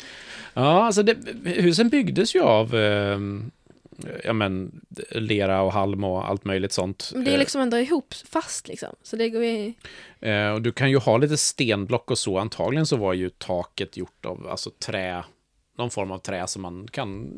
Ja, 0.54 0.86
alltså 0.86 1.02
det, 1.02 1.16
husen 1.44 1.88
byggdes 1.88 2.34
ju 2.34 2.42
av 2.42 2.76
eh, 2.76 3.18
ja, 4.24 4.32
men, 4.32 4.80
lera 5.10 5.62
och 5.62 5.72
halm 5.72 6.04
och 6.04 6.28
allt 6.28 6.44
möjligt 6.44 6.72
sånt. 6.72 7.10
Men 7.14 7.24
det 7.24 7.34
är 7.34 7.38
liksom 7.38 7.60
ändå 7.60 7.78
ihop 7.78 8.14
fast 8.24 8.68
liksom. 8.68 8.88
Så 9.02 9.16
det 9.16 9.28
går 9.28 9.44
ju... 9.44 9.72
Eh, 10.20 10.50
och 10.50 10.62
du 10.62 10.72
kan 10.72 10.90
ju 10.90 10.98
ha 10.98 11.16
lite 11.16 11.36
stenblock 11.36 12.10
och 12.10 12.18
så. 12.18 12.38
Antagligen 12.38 12.86
så 12.86 12.96
var 12.96 13.12
ju 13.12 13.30
taket 13.30 13.96
gjort 13.96 14.26
av 14.26 14.48
alltså, 14.50 14.70
trä, 14.70 15.24
någon 15.78 15.90
form 15.90 16.10
av 16.10 16.18
trä 16.18 16.46
som 16.46 16.62
man 16.62 16.88
kan 16.90 17.30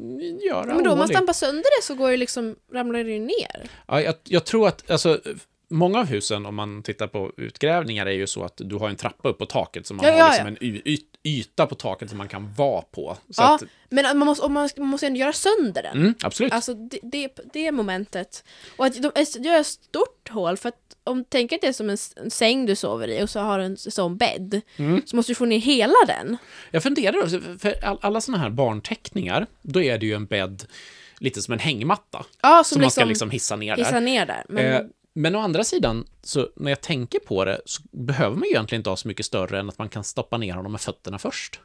göra 0.49 0.75
Men 0.75 0.85
då 0.85 0.93
om 0.93 0.99
man 0.99 1.09
stampar 1.09 1.33
sönder 1.33 1.81
det 1.81 1.85
så 1.85 1.95
går 1.95 2.11
det 2.11 2.17
liksom, 2.17 2.57
ramlar 2.73 3.05
det 3.05 3.11
ju 3.11 3.21
ner. 3.21 3.71
Ja, 3.87 4.03
jag, 4.03 4.15
jag 4.25 4.45
tror 4.45 4.69
att, 4.69 4.91
alltså, 4.91 5.21
många 5.71 5.99
av 5.99 6.07
husen, 6.07 6.47
om 6.47 6.55
man 6.55 6.83
tittar 6.83 7.07
på 7.07 7.33
utgrävningar, 7.37 8.07
är 8.07 8.11
ju 8.11 8.27
så 8.27 8.45
att 8.45 8.55
du 8.57 8.77
har 8.77 8.89
en 8.89 8.97
trappa 8.97 9.29
upp 9.29 9.39
på 9.39 9.47
taket, 9.47 9.87
så 9.87 9.95
man 9.95 10.07
Ja, 10.07 10.13
har 10.13 10.19
ja, 10.19 10.29
liksom 10.29 10.47
ja. 10.47 10.53
en 10.81 10.89
y, 10.89 10.99
yta 11.25 11.67
på 11.67 11.75
taket 11.75 12.09
som 12.09 12.19
man 12.19 12.29
kan 12.29 12.55
vara 12.55 12.83
på. 12.83 13.17
Så 13.31 13.43
ja, 13.43 13.55
att, 13.55 13.63
men 13.89 14.19
man 14.19 14.27
måste, 14.27 14.49
man, 14.49 14.69
måste 14.77 15.07
ändå 15.07 15.19
göra 15.21 15.33
sönder 15.33 15.83
den. 15.83 15.97
mm, 15.99 16.15
absolut. 16.23 16.53
Alltså 16.53 16.75
det, 16.75 16.99
det, 17.03 17.39
det 17.53 17.73
momentet. 17.73 18.45
Och 18.77 18.87
att 18.87 18.95
de 19.03 19.11
gör 19.45 19.61
ett 19.61 19.67
stort 19.67 20.29
hål 20.31 20.57
för 20.57 20.69
att 20.69 20.77
om 21.05 21.25
tänk 21.29 21.53
att 21.53 21.61
det 21.61 21.67
är 21.67 21.73
som 21.73 21.91
en, 21.91 22.31
säng 22.31 22.67
du 22.67 22.77
sover 22.77 23.09
i 23.09 23.23
och 23.23 23.31
så 23.31 23.41
har 23.41 23.59
du 23.59 23.65
en 23.65 23.77
sån 23.77 24.17
bädd. 24.17 24.61
Mm. 24.77 25.03
Så 25.07 25.17
måste 25.17 25.31
du 25.31 25.35
få 25.35 25.45
ner 25.45 25.59
hela 25.59 25.95
den. 26.07 26.37
Jag 26.71 26.83
funderar 26.83 27.23
också, 27.23 27.41
för 27.59 27.85
all, 27.85 27.99
alla 28.01 28.21
sådana 28.21 28.43
här 28.43 28.51
barnteckningar, 28.51 29.47
då 29.63 29.83
är 29.83 29.99
det 29.99 30.07
ju 30.07 30.15
en 30.15 30.27
bädd 30.27 30.65
lite 31.19 31.43
som 31.43 31.53
en 31.55 31.61
hängmatta. 31.61 32.25
Ja, 32.43 32.65
Som 32.65 32.75
som, 32.75 32.81
man 32.83 32.91
ska 32.91 33.01
liksom, 33.01 33.09
liksom 33.09 33.31
hissa 33.31 33.57
ner 33.57 33.77
där. 33.77 33.85
hissa 33.85 34.01
ner 34.01 34.27
där. 34.27 34.45
Men, 34.49 34.65
Eh, 34.73 34.81
men 35.15 35.37
å 35.37 35.39
andra 35.41 35.65
sidan, 35.65 36.07
så 36.23 36.49
när 36.57 36.71
jag 36.71 36.81
tänker 36.81 37.19
på 37.19 37.45
det, 37.45 37.61
så 37.65 37.83
behöver 37.91 38.37
man 38.37 38.45
ju 38.45 38.51
egentligen 38.51 38.81
inte 38.81 38.91
ha 38.91 38.97
så 38.97 39.09
mycket 39.09 39.27
större 39.27 39.61
än 39.61 39.69
att 39.69 39.79
man 39.79 39.89
kan 39.89 40.05
stoppa 40.05 40.39
ner 40.39 40.55
honom 40.55 40.73
med 40.73 40.81
fötterna 40.81 41.19
först. 41.19 41.61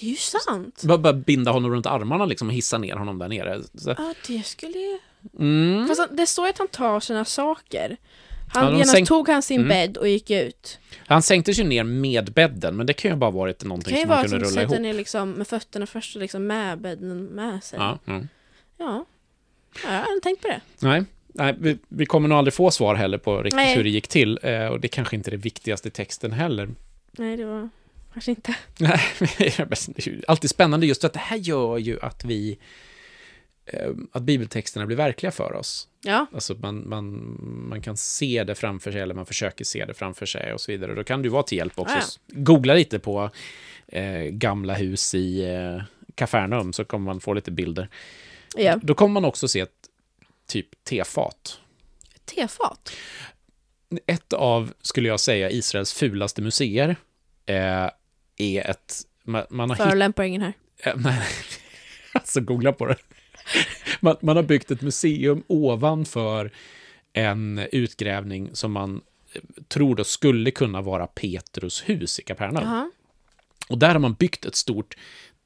det 0.00 0.06
är 0.06 0.10
ju 0.10 0.16
sant. 0.16 0.82
Bara, 0.84 0.98
bara 0.98 1.12
binda 1.12 1.50
honom 1.50 1.70
runt 1.70 1.86
armarna 1.86 2.24
liksom 2.26 2.48
och 2.48 2.54
hissa 2.54 2.78
ner 2.78 2.94
honom 2.96 3.18
där 3.18 3.28
nere. 3.28 3.62
Så, 3.74 3.94
Ja, 3.98 4.14
det 4.26 4.42
skulle 4.46 4.78
ju... 4.78 4.98
mm. 5.38 5.88
Fast 5.88 6.00
han- 6.00 6.16
det 6.16 6.26
står 6.26 6.46
ju 6.46 6.50
att 6.50 6.58
han 6.58 6.68
tar 6.68 7.00
sina 7.00 7.24
saker. 7.24 7.96
Ja, 8.54 8.60
Han, 8.60 8.72
de 8.72 8.78
genast 8.78 8.94
sänk- 8.96 9.08
tog 9.08 9.28
han 9.28 9.42
sin 9.42 9.56
Mm. 9.60 9.68
bädd 9.68 9.96
och 9.96 10.08
gick 10.08 10.30
ut. 10.30 10.78
Han 11.06 11.22
sänktes 11.22 11.58
ju 11.58 11.64
ner 11.64 11.84
med 11.84 12.32
bädden, 12.32 12.76
men 12.76 12.86
det 12.86 12.92
kan 12.92 13.10
ju 13.10 13.16
bara 13.16 13.30
varit 13.30 13.58
Det 13.58 13.68
någonting 13.68 13.90
kan 13.90 13.98
ju 13.98 14.02
som 14.04 14.10
han 14.10 14.18
vara 14.18 14.28
kunde 14.28 14.46
rulla 14.46 14.62
ihop. 14.62 14.78
ner 14.78 14.92
liksom 14.94 15.30
med 15.30 15.46
fötterna 15.48 15.86
först 15.86 16.16
och 16.16 16.22
liksom 16.22 16.46
med 16.46 16.80
bädden 16.80 17.24
med 17.24 17.64
sig. 17.64 17.78
Ja. 17.78 17.98
Ja, 18.06 18.12
mm. 18.12 18.28
ja. 18.76 19.04
jag 19.84 19.90
har 19.90 19.98
aldrig 20.02 20.22
tänkt 20.22 20.42
på 20.42 20.48
det. 20.48 20.60
Nej, 20.78 21.04
nej 21.38 21.54
vi, 21.58 21.78
vi 21.88 22.06
kommer 22.06 22.28
nog 22.28 22.38
aldrig 22.38 22.54
få 22.54 22.70
svar 22.70 22.94
heller 22.94 23.18
på 23.18 23.42
riktigt 23.42 23.56
Nej. 23.56 23.76
hur 23.76 23.84
det 23.84 23.90
gick 23.90 24.08
till. 24.08 24.38
Eh, 24.42 24.66
och 24.66 24.80
det 24.80 24.88
kanske 24.88 25.16
inte 25.16 25.30
är 25.30 25.32
det 25.32 25.36
viktigaste 25.36 25.88
i 25.88 25.90
texten 25.90 26.32
heller. 26.32 26.68
Nej, 27.12 27.36
det 27.36 27.44
var 27.44 27.68
kanske 28.12 28.30
inte. 28.30 28.56
Nej, 28.78 29.00
det 29.38 29.58
är 29.58 30.24
alltid 30.28 30.50
spännande 30.50 30.86
just 30.86 31.04
att 31.04 31.12
det 31.12 31.18
här 31.18 31.36
gör 31.36 31.78
ju 31.78 31.98
att 32.02 32.24
vi 32.24 32.58
eh, 33.66 33.90
att 34.12 34.22
bibeltexterna 34.22 34.86
blir 34.86 34.96
verkliga 34.96 35.32
för 35.32 35.52
oss. 35.52 35.88
Ja, 36.04 36.26
Alltså 36.34 36.54
man, 36.54 36.88
man, 36.88 37.36
man 37.68 37.82
kan 37.82 37.96
se 37.96 38.44
det 38.44 38.54
framför 38.54 38.92
sig 38.92 39.00
eller 39.00 39.14
man 39.14 39.26
försöker 39.26 39.64
se 39.64 39.84
det 39.84 39.94
framför 39.94 40.26
sig 40.26 40.52
och 40.52 40.60
så 40.60 40.72
vidare. 40.72 40.94
Då 40.94 41.04
kan 41.04 41.22
ju 41.24 41.28
vara 41.28 41.42
till 41.42 41.58
hjälp 41.58 41.78
också. 41.78 41.96
Ja, 41.96 42.02
Googla 42.26 42.74
lite 42.74 42.98
på 42.98 43.30
eh, 43.88 44.22
gamla 44.22 44.74
hus 44.74 45.14
i 45.14 45.44
eh, 45.54 45.82
Kafarnaum 46.14 46.72
så 46.72 46.84
kommer 46.84 47.04
man 47.04 47.20
få 47.20 47.34
lite 47.34 47.50
bilder. 47.50 47.88
ja. 48.56 48.76
Då 48.82 48.94
kommer 48.94 49.12
man 49.12 49.24
också 49.24 49.48
se 49.48 49.60
ett 49.60 49.70
typ 50.46 50.84
tefat. 50.84 51.60
Tefat. 52.24 52.92
Ett 54.06 54.32
av, 54.32 54.72
skulle 54.82 55.08
jag 55.08 55.20
säga, 55.20 55.50
Israels 55.50 55.92
fulaste 55.92 56.42
museer 56.42 56.96
eh, 57.46 57.90
är 58.36 58.70
ett... 58.70 59.02
Man, 59.24 59.44
man 59.50 59.70
har 59.70 59.76
Förolämpar 59.76 60.24
ingen 60.24 60.42
här. 60.42 60.52
Eh, 60.78 60.92
Nej, 60.96 61.22
alltså 62.12 62.40
googla 62.40 62.72
på 62.72 62.86
det. 62.86 62.96
Man, 64.00 64.16
man 64.20 64.36
har 64.36 64.42
byggt 64.42 64.70
ett 64.70 64.82
museum 64.82 65.42
ovanför 65.46 66.52
en 67.12 67.58
utgrävning 67.72 68.50
som 68.52 68.72
man 68.72 69.00
eh, 69.32 69.42
tror 69.68 69.94
då 69.94 70.04
skulle 70.04 70.50
kunna 70.50 70.80
vara 70.82 71.06
Petrus 71.06 71.82
hus 71.88 72.18
i 72.18 72.22
Kapernaum. 72.22 72.64
Jaha. 72.64 72.90
Och 73.68 73.78
där 73.78 73.88
har 73.88 73.98
man 73.98 74.14
byggt 74.14 74.44
ett 74.44 74.56
stort 74.56 74.96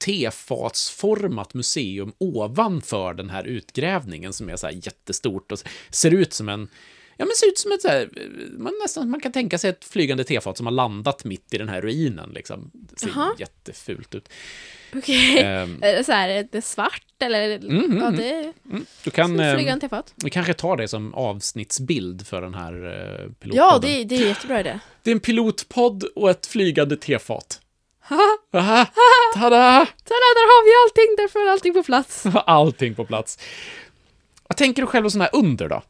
tefatsformat 0.00 1.54
museum 1.54 2.12
ovanför 2.18 3.14
den 3.14 3.30
här 3.30 3.44
utgrävningen 3.44 4.32
som 4.32 4.48
är 4.48 4.56
så 4.56 4.66
här 4.66 4.74
jättestort 4.74 5.52
och 5.52 5.58
ser 5.90 6.10
ut 6.14 6.32
som 6.32 6.48
en 6.48 6.68
Ja, 7.16 7.26
men 7.26 7.34
ser 7.36 7.46
ut 7.48 7.58
som 7.58 7.72
ett 7.72 7.82
så 7.82 7.88
här, 7.88 8.08
man, 8.58 8.72
nästan, 8.82 9.10
man 9.10 9.20
kan 9.20 9.32
tänka 9.32 9.58
sig 9.58 9.70
ett 9.70 9.84
flygande 9.84 10.24
tefat 10.24 10.56
som 10.56 10.66
har 10.66 10.72
landat 10.72 11.24
mitt 11.24 11.54
i 11.54 11.58
den 11.58 11.68
här 11.68 11.80
ruinen. 11.80 12.30
Liksom. 12.34 12.70
Det 12.74 12.98
ser 13.00 13.08
Jaha. 13.08 13.34
jättefult 13.38 14.14
ut. 14.14 14.28
Okej. 14.96 15.38
Ehm, 15.38 15.78
Är 15.82 15.92
det 15.96 16.04
så 16.04 16.12
här, 16.12 16.28
är 16.28 16.48
det 16.52 16.62
svart 16.62 17.02
eller? 17.22 17.56
Mm, 17.56 17.98
ja, 17.98 18.06
mm, 18.06 18.16
det 18.16 18.30
är 18.30 18.52
Mm, 18.70 18.86
Du 19.04 19.10
kan, 19.10 19.26
som 19.28 19.40
eh, 19.40 19.54
flygande 19.54 19.80
tefat. 19.80 20.14
vi 20.24 20.30
kanske 20.30 20.54
tar 20.54 20.76
det 20.76 20.88
som 20.88 21.14
avsnittsbild 21.14 22.26
för 22.26 22.42
den 22.42 22.54
här 22.54 22.72
eh, 22.72 23.32
pilotpodden. 23.32 23.56
Ja, 23.56 23.78
det, 23.82 24.00
är- 24.00 24.04
det 24.04 24.14
är 24.16 24.26
jättebra 24.28 24.60
idé. 24.60 24.80
det 25.02 25.10
är 25.10 25.14
en 25.14 25.20
pilotpodd 25.20 26.04
och 26.04 26.30
ett 26.30 26.46
flygande 26.46 26.96
tefat. 26.96 27.60
Aha, 28.10 28.86
tada! 29.34 29.86
tada, 30.04 30.26
där 30.36 30.46
har 30.46 30.64
vi 30.64 30.70
allting, 30.84 31.16
där 31.16 31.28
får 31.28 31.48
allting 31.50 31.74
på 31.74 31.82
plats. 31.82 32.26
Allting 32.46 32.94
på 32.94 33.04
plats. 33.04 33.38
Vad 34.48 34.56
tänker 34.56 34.82
du 34.82 34.86
själv 34.86 35.06
om 35.06 35.10
sådana 35.10 35.24
här 35.32 35.38
under 35.38 35.68
då? 35.68 35.82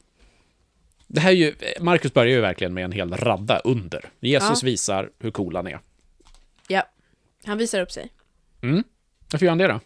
Det 1.06 1.20
här 1.20 1.30
är 1.30 1.34
ju, 1.34 1.54
Marcus 1.80 2.14
börjar 2.14 2.34
ju 2.34 2.40
verkligen 2.40 2.74
med 2.74 2.84
en 2.84 2.92
hel 2.92 3.12
radda 3.16 3.58
under. 3.58 4.10
Jesus 4.20 4.62
Ja. 4.62 4.66
visar 4.66 5.10
hur 5.18 5.30
cool 5.30 5.56
han 5.56 5.66
är. 5.66 5.80
Ja, 6.68 6.82
han 7.44 7.58
visar 7.58 7.80
upp 7.80 7.92
sig. 7.92 8.12
Mm. 8.62 8.84
Varför 9.32 9.46
gör 9.46 9.50
han 9.50 9.58
det 9.58 9.66
då? 9.66 9.80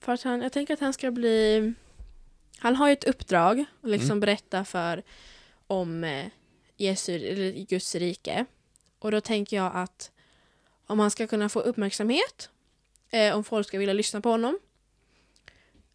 För 0.00 0.12
att 0.12 0.22
han, 0.22 0.42
jag 0.42 0.52
tänker 0.52 0.74
att 0.74 0.80
han 0.80 0.92
ska 0.92 1.10
bli... 1.10 1.72
Han 2.58 2.76
har 2.76 2.86
ju 2.88 2.92
ett 2.92 3.04
uppdrag 3.04 3.64
att 3.82 3.90
liksom 3.90 4.10
Mm. 4.10 4.20
berätta 4.20 4.64
för 4.64 5.02
om 5.66 6.04
eh, 6.04 6.26
Jesu, 6.76 7.14
eller 7.14 7.52
Guds 7.66 7.94
rike. 7.94 8.44
Och 8.98 9.10
då 9.10 9.20
tänker 9.20 9.56
jag 9.56 9.72
att 9.74 10.10
om 10.86 10.98
han 10.98 11.10
ska 11.10 11.26
kunna 11.26 11.48
få 11.48 11.60
uppmärksamhet, 11.60 12.48
eh, 13.10 13.36
om 13.36 13.44
folk 13.44 13.66
ska 13.68 13.78
vilja 13.78 13.94
lyssna 13.94 14.20
på 14.20 14.28
honom, 14.30 14.58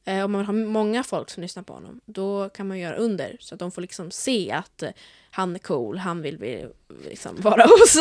eh, 0.05 0.23
om 0.25 0.31
man 0.31 0.39
vill 0.41 0.45
ha 0.45 0.53
många 0.53 1.03
folk 1.03 1.29
som 1.29 1.41
lyssnar 1.43 1.63
på 1.63 1.73
honom, 1.73 2.01
då 2.05 2.49
kan 2.49 2.67
man 2.67 2.79
göra 2.79 2.95
under 2.95 3.37
så 3.39 3.55
att 3.55 3.59
de 3.59 3.71
får 3.71 3.81
liksom 3.81 4.11
se 4.11 4.51
att 4.51 4.83
eh, 4.83 4.89
han 5.31 5.55
är 5.55 5.59
cool, 5.59 5.97
han 5.97 6.21
vill 6.21 6.37
bli, 6.37 6.65
liksom 7.05 7.35
vara 7.41 7.63
hos, 7.67 7.97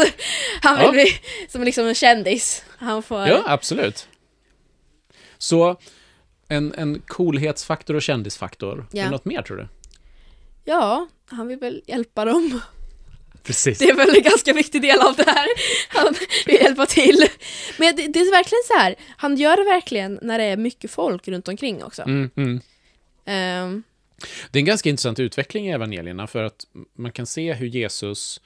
han 0.62 0.76
vill 0.78 0.86
Ja. 0.86 0.92
bli 0.92 1.06
som 1.48 1.62
liksom 1.64 1.86
en 1.86 1.94
kändis. 1.94 2.64
Han 2.78 3.02
får, 3.02 3.18
Ja, 3.28 3.42
absolut. 3.46 4.08
Så 5.38 5.76
en, 6.48 6.74
en 6.74 7.02
coolhetsfaktor 7.06 7.94
och 7.94 8.02
kändisfaktor. 8.02 8.86
Ja. 8.92 9.00
Är 9.00 9.04
det 9.04 9.10
något 9.10 9.24
mer 9.24 9.42
tror 9.42 9.56
du? 9.56 9.68
Ja, 10.64 11.08
han 11.26 11.46
vill 11.46 11.58
väl 11.58 11.82
hjälpa 11.86 12.24
dem. 12.24 12.60
Precis. 13.48 13.78
Det 13.78 13.84
är 13.84 13.94
väl 13.94 14.16
en 14.16 14.22
ganska 14.22 14.52
viktig 14.52 14.82
del 14.82 15.00
av 15.00 15.16
det 15.16 15.24
här. 15.30 15.48
Han 15.88 16.14
vill 16.46 16.54
hjälpa 16.54 16.86
till. 16.86 17.24
Men 17.78 17.96
det, 17.96 18.06
det 18.08 18.18
är 18.20 18.30
verkligen 18.30 18.62
så 18.66 18.74
här, 18.74 18.94
han 19.16 19.36
gör 19.36 19.56
det 19.56 19.64
verkligen 19.64 20.18
när 20.22 20.38
det 20.38 20.44
är 20.44 20.56
mycket 20.56 20.90
folk 20.90 21.28
runt 21.28 21.48
omkring 21.48 21.84
också. 21.84 22.02
Mm, 22.02 22.30
mm. 22.36 22.60
Ehm, 23.26 23.82
Det 24.50 24.58
är 24.58 24.60
en 24.60 24.64
ganska 24.66 24.88
intressant 24.88 25.18
utveckling 25.20 25.68
i 25.68 25.72
evangelierna 25.72 26.26
för 26.26 26.42
att 26.42 26.64
man 26.98 27.12
kan 27.12 27.26
se 27.26 27.52
hur 27.52 27.66
Jesus 27.66 28.40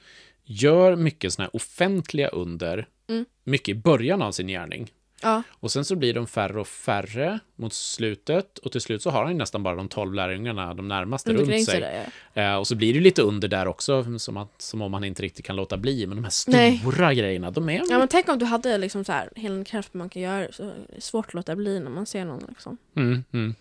gör 0.45 0.95
mycket 0.95 1.33
såna 1.33 1.43
här 1.45 1.55
offentliga 1.55 2.27
under, 2.27 2.87
Mm. 3.09 3.25
mycket 3.43 3.69
i 3.69 3.75
början 3.75 4.21
av 4.21 4.31
sin 4.31 4.47
gärning. 4.47 4.91
Ja, 5.23 5.43
Och 5.49 5.71
sen 5.71 5.85
så 5.85 5.95
blir 5.95 6.13
de 6.13 6.27
färre 6.27 6.59
och 6.59 6.67
färre 6.67 7.39
mot 7.55 7.73
slutet 7.73 8.57
och 8.57 8.71
till 8.71 8.81
slut 8.81 9.01
så 9.01 9.09
har 9.09 9.23
han 9.23 9.31
ju 9.31 9.37
nästan 9.37 9.63
bara 9.63 9.75
de 9.75 9.87
tolv 9.87 10.13
lärjungarna, 10.13 10.73
de 10.73 10.87
närmaste 10.87 11.33
runt 11.33 11.65
sig. 11.65 11.79
där, 11.79 12.11
ja. 12.33 12.41
Eh, 12.41 12.55
och 12.55 12.67
så 12.67 12.75
blir 12.75 12.93
det 12.93 12.99
lite 12.99 13.21
under 13.21 13.47
där 13.47 13.67
också, 13.67 14.19
som, 14.19 14.37
att, 14.37 14.61
som 14.61 14.81
om 14.81 14.93
han 14.93 15.03
inte 15.03 15.23
riktigt 15.23 15.45
kan 15.45 15.55
låta 15.55 15.77
bli. 15.77 16.07
Men 16.07 16.17
de 16.17 16.23
här 16.23 16.33
Nej. 16.47 16.77
stora 16.77 17.13
grejerna, 17.13 17.51
de 17.51 17.69
är... 17.69 17.81
Ja 17.89 17.99
men 17.99 18.07
tänk 18.07 18.29
om 18.29 18.39
du 18.39 18.45
hade 18.45 18.77
liksom 18.77 19.03
så 19.03 19.11
här 19.11 19.29
hela 19.35 19.55
den 19.55 19.65
kraft 19.65 19.93
man 19.93 20.09
kan 20.09 20.21
göra 20.21 20.47
så 20.51 20.63
är 20.63 20.73
det 20.95 21.01
svårt 21.01 21.27
att 21.27 21.33
låta 21.33 21.55
bli 21.55 21.79
när 21.79 21.89
man 21.89 22.05
ser 22.05 22.25
någon 22.25 22.45
liksom. 22.49 22.77
Mm, 22.95 23.23
mm. 23.33 23.55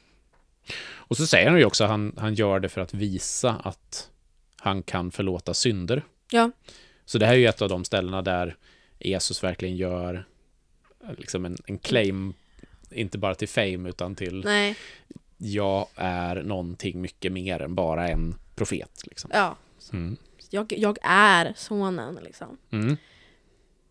Och 0.94 1.16
så 1.16 1.26
säger 1.26 1.50
han 1.50 1.58
ju 1.58 1.64
också 1.64 1.84
att 1.84 1.90
han, 1.90 2.12
han 2.16 2.34
gör 2.34 2.60
det 2.60 2.68
för 2.68 2.80
att 2.80 2.94
visa 2.94 3.50
att 3.64 4.10
han 4.56 4.82
kan 4.82 5.10
förlåta 5.10 5.54
synder. 5.54 6.02
Ja. 6.30 6.50
Så 7.04 7.18
det 7.18 7.26
här 7.26 7.32
är 7.32 7.38
ju 7.38 7.46
ett 7.46 7.62
av 7.62 7.68
de 7.68 7.84
ställena 7.84 8.22
där 8.22 8.56
Jesus 8.98 9.44
verkligen 9.44 9.76
gör 9.76 10.24
liksom 11.18 11.44
en, 11.44 11.56
en 11.66 11.78
claim, 11.78 12.34
inte 12.90 13.18
bara 13.18 13.34
till 13.34 13.48
fame, 13.48 13.88
utan 13.88 14.14
till 14.14 14.44
Nej, 14.44 14.76
jag 15.36 15.86
är 15.94 16.42
någonting 16.42 17.00
mycket 17.00 17.32
mer 17.32 17.62
än 17.62 17.74
bara 17.74 18.08
en 18.08 18.34
profet. 18.54 19.02
Liksom. 19.04 19.30
ja. 19.34 19.56
Mm. 19.92 20.16
Jag, 20.50 20.72
jag 20.76 20.98
är 21.02 21.52
sonen 21.56 22.18
liksom. 22.22 22.58
Mm. 22.70 22.96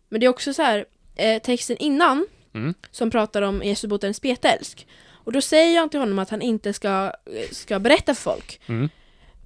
Men 0.08 0.20
det 0.20 0.26
är 0.26 0.30
också 0.30 0.54
så 0.54 0.62
här, 0.62 0.84
eh, 1.14 1.42
texten 1.42 1.76
innan 1.76 2.26
Mm. 2.54 2.74
som 2.90 3.10
pratar 3.10 3.42
om 3.42 3.62
Jesus 3.62 3.90
botaren 3.90 4.14
spetälsk. 4.14 4.86
Och 5.10 5.32
då 5.32 5.40
säger 5.40 5.74
jag 5.74 5.90
till 5.90 6.00
honom 6.00 6.18
att 6.18 6.30
han 6.30 6.42
inte 6.42 6.72
ska, 6.72 7.12
ska 7.50 7.78
berätta 7.78 8.14
för 8.14 8.22
folk. 8.22 8.60
Mm. 8.66 8.88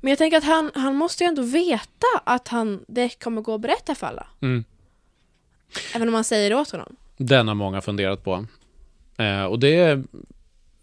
Men 0.00 0.10
jag 0.10 0.18
tänker 0.18 0.38
att 0.38 0.44
han, 0.44 0.70
han 0.74 0.96
måste 0.96 1.24
ju 1.24 1.28
ändå 1.28 1.42
veta 1.42 2.06
att 2.24 2.48
han, 2.48 2.84
det 2.88 3.08
kommer 3.22 3.42
gå 3.42 3.54
att 3.54 3.60
berätta 3.60 3.94
för 3.94 4.06
alla. 4.06 4.26
Mm. 4.40 4.64
Även 5.94 6.08
om 6.08 6.12
man 6.12 6.24
säger 6.24 6.50
det 6.50 6.56
åt 6.56 6.70
honom. 6.70 6.96
Den 7.16 7.48
har 7.48 7.54
många 7.54 7.80
funderat 7.80 8.24
på. 8.24 8.46
Eh, 9.18 9.44
och 9.44 9.58
det 9.58 10.02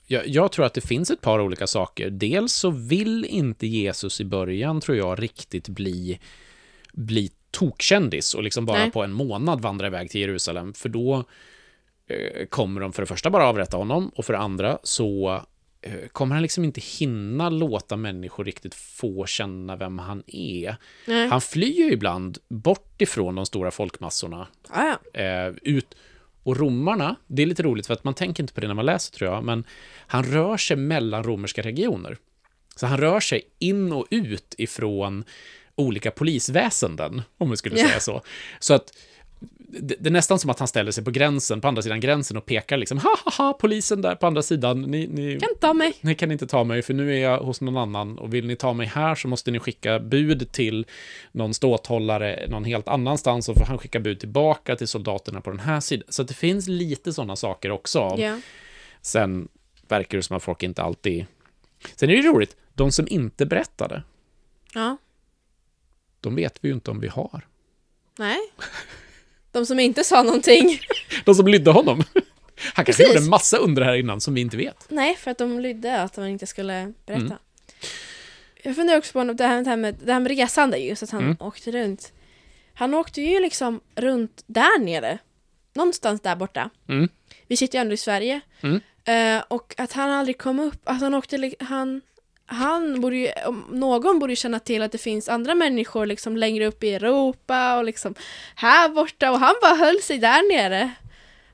jag, 0.07 0.27
jag 0.27 0.51
tror 0.51 0.65
att 0.65 0.73
det 0.73 0.81
finns 0.81 1.11
ett 1.11 1.21
par 1.21 1.39
olika 1.41 1.67
saker. 1.67 2.09
Dels 2.09 2.53
så 2.53 2.69
vill 2.69 3.25
inte 3.25 3.67
Jesus 3.67 4.21
i 4.21 4.25
början, 4.25 4.81
tror 4.81 4.97
jag, 4.97 5.21
riktigt 5.23 5.69
bli, 5.69 6.19
bli 6.93 7.31
tokkändis 7.51 8.33
och 8.33 8.43
liksom 8.43 8.65
bara 8.65 8.77
Nej. 8.79 8.91
på 8.91 9.03
en 9.03 9.11
månad 9.13 9.61
vandra 9.61 9.87
iväg 9.87 10.09
till 10.09 10.21
Jerusalem. 10.21 10.73
För 10.73 10.89
då 10.89 11.23
eh, 12.07 12.45
kommer 12.45 12.81
de 12.81 12.93
för 12.93 13.01
det 13.01 13.05
första 13.05 13.29
bara 13.29 13.45
avrätta 13.47 13.77
honom 13.77 14.11
och 14.15 14.25
för 14.25 14.33
det 14.33 14.39
andra 14.39 14.77
så 14.83 15.41
eh, 15.81 16.07
kommer 16.11 16.35
han 16.35 16.41
liksom 16.41 16.63
inte 16.63 16.81
hinna 16.81 17.49
låta 17.49 17.97
människor 17.97 18.45
riktigt 18.45 18.75
få 18.75 19.25
känna 19.25 19.75
vem 19.75 19.99
han 19.99 20.23
är. 20.27 20.75
Nej. 21.07 21.27
Han 21.27 21.41
flyr 21.41 21.77
ju 21.77 21.91
ibland 21.91 22.37
bort 22.47 23.01
ifrån 23.01 23.35
de 23.35 23.45
stora 23.45 23.71
folkmassorna 23.71 24.47
Ja, 24.73 24.97
ja. 25.13 25.19
eh, 25.21 25.53
ut. 25.61 25.95
Och 26.43 26.57
romarna, 26.57 27.15
det 27.27 27.41
är 27.41 27.45
lite 27.45 27.63
roligt 27.63 27.88
för 27.88 27.93
att 27.93 28.03
man 28.03 28.13
tänker 28.13 28.43
inte 28.43 28.53
på 28.53 28.62
det 28.62 28.67
när 28.67 28.73
man 28.73 28.85
läser 28.85 29.13
tror 29.13 29.31
jag, 29.31 29.43
men 29.43 29.63
han 30.07 30.23
rör 30.23 30.57
sig 30.57 30.77
mellan 30.77 31.23
romerska 31.23 31.62
regioner. 31.62 32.17
Så 32.75 32.85
han 32.88 32.97
rör 32.97 33.19
sig 33.19 33.41
in 33.59 33.91
och 33.93 34.07
ut 34.09 34.55
ifrån 34.57 35.23
olika 35.75 36.12
polisväsenden, 36.12 37.21
om 37.38 37.50
vi 37.51 37.57
skulle 37.57 37.79
Ja. 37.79 37.88
säga 37.88 38.00
så. 38.00 38.21
Så 38.59 38.74
att 38.74 38.94
det, 39.79 39.96
det 40.00 40.10
är 40.10 40.12
nästan 40.12 40.40
som 40.40 40.50
att 40.50 40.60
han 40.60 40.68
ställer 40.68 40.92
sig 40.92 41.03
på 41.03 41.12
gränsen, 41.12 41.62
på 41.62 41.68
andra 41.68 41.82
sidan 41.82 42.00
gränsen 42.00 42.38
och 42.38 42.46
pekar 42.46 42.77
liksom, 42.77 42.98
ha 42.98 43.18
ha 43.25 43.32
ha, 43.32 43.53
polisen 43.53 44.01
där 44.01 44.16
på 44.16 44.27
andra 44.27 44.42
sidan, 44.42 44.82
ni, 44.82 45.08
ni, 45.08 45.40
Kan 45.40 45.50
ta 45.60 45.74
mig. 45.74 45.94
ni 46.01 46.16
kan 46.16 46.32
inte 46.32 46.48
ta 46.48 46.64
mig 46.64 46.82
för 46.82 46.94
nu 46.94 47.16
är 47.16 47.20
jag 47.20 47.40
hos 47.40 47.62
någon 47.62 47.77
annan 47.77 48.18
och 48.18 48.34
vill 48.34 48.48
ni 48.48 48.56
ta 48.56 48.74
mig 48.74 48.88
här 48.88 49.16
så 49.16 49.27
måste 49.27 49.51
ni 49.51 49.60
skicka 49.60 50.00
bud 50.00 50.51
till 50.51 50.86
någon 51.32 51.53
ståthållare 51.53 52.48
någon 52.50 52.64
helt 52.64 52.88
annanstans 52.88 53.50
och 53.50 53.58
får 53.58 53.66
han 53.66 53.77
skicka 53.77 54.00
bud 54.00 54.20
tillbaka 54.20 54.75
till 54.75 54.88
soldaterna 54.88 55.42
på 55.42 55.50
den 55.50 55.60
här 55.60 55.79
sidan. 55.79 56.06
Så 56.10 56.24
det 56.24 56.34
finns 56.34 56.68
lite 56.68 57.14
sådana 57.14 57.36
saker 57.36 57.72
också. 57.72 58.16
Ja. 58.18 58.40
Sen 59.01 59.48
verkar 59.88 60.18
det 60.18 60.24
som 60.24 60.38
att 60.38 60.44
folk 60.44 60.64
inte 60.64 60.84
alltid... 60.84 61.25
Sen 61.96 62.10
är 62.10 62.16
det 62.16 62.29
roligt, 62.29 62.56
de 62.74 62.92
som 62.92 63.08
inte 63.10 63.46
berättade, 63.46 64.03
ja. 64.74 64.98
de 66.22 66.36
vet 66.36 66.58
vi 66.62 66.68
ju 66.68 66.74
inte 66.74 66.92
om 66.92 67.00
vi 67.00 67.08
har. 67.08 67.48
Nej. 68.18 68.40
De 69.53 69.66
som 69.66 69.79
inte 69.79 70.03
sa 70.03 70.24
någonting. 70.24 70.79
De 71.25 71.35
som 71.35 71.48
lydde 71.48 71.72
honom. 71.72 72.03
Han 72.74 72.85
kanske 72.85 73.03
gjorde 73.03 73.20
en 73.20 73.29
massa 73.29 73.57
under 73.57 73.81
här 73.81 73.94
innan 73.96 74.22
som 74.22 74.33
vi 74.33 74.42
inte 74.42 74.57
vet. 74.57 74.85
Nej, 74.89 75.16
för 75.16 75.31
att 75.31 75.37
de 75.37 75.59
lydde 75.59 76.01
att 76.01 76.18
man 76.18 76.27
inte 76.27 76.48
skulle 76.48 76.94
berätta. 77.05 77.22
Mm. 77.22 77.37
Jag 78.63 78.75
funderar 78.75 78.98
också 78.98 79.13
på 79.13 79.24
det 79.24 79.44
här, 79.46 79.77
med, 79.77 79.96
det 80.05 80.13
här 80.13 80.20
med 80.20 80.31
resande, 80.37 80.77
just 80.77 81.03
att 81.03 81.09
han 81.09 81.24
Mm. 81.24 81.37
åkte 81.39 81.72
runt. 81.72 82.13
Han 82.74 82.94
åkte 82.94 83.22
ju 83.22 83.39
liksom 83.39 83.79
runt 83.96 84.44
där 84.48 84.79
nere. 84.79 85.18
Någonstans 85.74 86.22
där 86.22 86.35
borta. 86.35 86.70
Mm. 86.89 87.09
Vi 87.48 87.57
sitter 87.57 87.77
ju 87.77 87.81
ändå 87.81 87.94
i 87.94 87.98
Sverige. 87.98 88.42
Eh, 89.05 89.44
och 89.48 89.74
att 89.77 89.92
han 89.92 90.09
aldrig 90.11 90.37
kom 90.37 90.59
upp, 90.59 90.81
att 90.83 91.01
han 91.01 91.13
åkte, 91.13 91.51
han, 91.59 92.01
han 92.53 93.01
borde 93.01 93.16
ju, 93.16 93.31
någon 93.70 94.20
borde 94.20 94.31
ju 94.31 94.35
känna 94.35 94.59
till 94.59 94.81
att 94.81 94.92
det 94.92 94.98
finns 94.98 95.29
andra 95.29 95.55
människor 95.55 96.05
liksom 96.05 96.37
längre 96.37 96.66
upp 96.66 96.83
i 96.83 96.94
Europa 96.94 97.77
och 97.77 97.83
liksom 97.83 98.16
här 98.55 98.89
borta 98.89 99.31
och 99.31 99.39
han 99.39 99.55
bara 99.61 99.75
höll 99.75 100.01
sig 100.01 100.18
där 100.18 100.50
nere. 100.53 100.92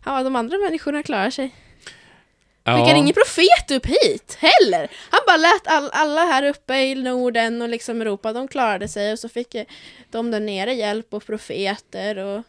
Han 0.02 0.16
var 0.16 0.24
de 0.24 0.36
andra 0.36 0.58
människorna 0.58 1.04
klarar 1.04 1.30
sig. 1.30 1.56
Skickade 2.66 3.00
ingen 3.00 3.14
profet 3.14 3.72
upp 3.72 3.86
hit 3.86 4.38
heller. 4.40 4.92
Han 5.10 5.22
bara 5.28 5.38
lät 5.38 5.68
all, 5.68 5.90
alla 5.94 6.22
här 6.22 6.44
uppe 6.44 6.76
i 6.76 6.96
Norden 6.96 7.62
och 7.62 7.70
liksom 7.70 8.02
Europa, 8.02 8.34
de 8.34 8.48
klarade 8.48 8.88
sig 8.88 9.12
och 9.12 9.20
så 9.20 9.30
fick 9.30 9.56
de 10.10 10.32
där 10.32 10.40
nere 10.40 10.74
hjälp 10.74 11.14
och 11.14 11.26
profeter 11.26 12.18
och 12.18 12.44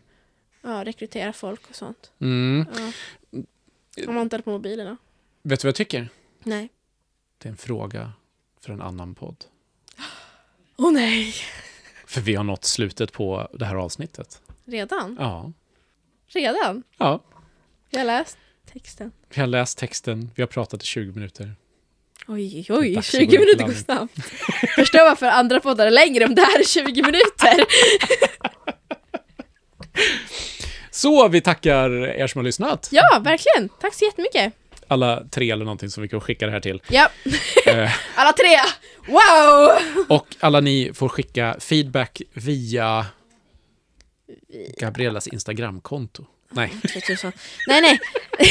ja, 0.62 0.84
rekrytera 0.84 1.32
folk 1.32 1.68
och 1.70 1.76
sånt. 1.76 2.12
Mm. 2.20 2.66
Ja. 3.94 4.12
Var 4.12 4.22
inte 4.22 4.42
på 4.42 4.50
mobilerna. 4.50 4.96
Vet 5.42 5.60
du 5.60 5.66
vad 5.66 5.68
jag 5.68 5.76
tycker? 5.76 6.08
Nej. 6.42 6.68
Det 7.38 7.48
är 7.48 7.50
en 7.50 7.56
fråga 7.56 8.12
för 8.64 8.72
en 8.72 8.80
annan 8.80 9.14
podd. 9.14 9.44
Åh 10.76 10.88
oh, 10.88 10.92
nej! 10.92 11.34
För 12.06 12.20
vi 12.20 12.34
har 12.34 12.44
nått 12.44 12.64
slutet 12.64 13.12
på 13.12 13.48
det 13.52 13.64
här 13.64 13.74
avsnittet. 13.74 14.40
Redan? 14.64 15.16
Ja. 15.18 15.52
Redan? 16.26 16.82
Ja. 16.98 17.22
Jag 17.90 18.00
har 18.00 18.04
läst 18.04 18.38
texten. 18.72 19.12
Vi 19.34 19.40
har 19.40 19.46
läst 19.46 19.78
texten, 19.78 20.30
vi 20.34 20.42
har 20.42 20.46
pratat 20.46 20.82
i 20.82 20.86
20 20.86 21.12
minuter. 21.12 21.54
Oj, 22.28 22.66
oj, 22.68 22.94
Dags 22.94 23.14
att 23.14 23.20
20 23.20 23.26
gå 23.26 23.34
in 23.34 23.40
minuter 23.40 23.64
går 23.64 23.72
snabbt. 23.72 24.14
Förstår 24.74 25.04
varför 25.08 25.26
andra 25.26 25.60
poddar 25.60 25.86
är 25.86 25.90
längre 25.90 26.24
om 26.24 26.34
det 26.34 26.42
här 26.42 26.60
är 26.60 26.64
20 26.64 27.02
minuter. 27.02 27.64
Så 30.90 31.28
vi 31.28 31.40
tackar 31.40 31.90
er 32.06 32.26
som 32.26 32.38
har 32.38 32.44
lyssnat. 32.44 32.88
Ja, 32.92 33.20
verkligen. 33.24 33.68
Tack 33.80 33.94
så 33.94 34.04
jättemycket. 34.04 34.54
Alla 34.90 35.24
tre 35.30 35.50
eller 35.50 35.64
någonting 35.64 35.90
som 35.90 36.02
vi 36.02 36.08
kan 36.08 36.20
skicka 36.20 36.46
det 36.46 36.52
här 36.52 36.60
till. 36.60 36.82
Ja, 36.88 37.10
Eh, 37.66 37.90
alla 38.14 38.32
tre! 38.32 38.56
Wow! 39.06 40.06
och 40.08 40.36
alla 40.40 40.60
ni 40.60 40.90
får 40.94 41.08
skicka 41.08 41.56
feedback 41.60 42.22
via 42.32 43.06
Gabrielas 44.78 45.26
Instagramkonto. 45.28 46.24
Nej. 46.50 46.72
Nej, 47.68 47.80
nej. 47.80 48.00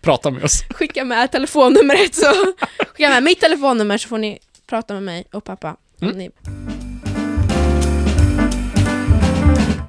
prata 0.00 0.30
med 0.30 0.44
oss. 0.44 0.62
Skicka 0.70 1.04
med 1.04 1.32
telefonnumret 1.32 2.14
så 2.14 2.32
skicka 2.78 3.08
med 3.08 3.22
mitt 3.22 3.40
telefonnummer 3.40 3.98
så 3.98 4.08
får 4.08 4.18
ni 4.18 4.38
prata 4.66 4.94
med 4.94 5.02
mig 5.02 5.24
och 5.32 5.44
pappa. 5.44 5.76
Mm. 6.00 6.18
ni 6.18 6.30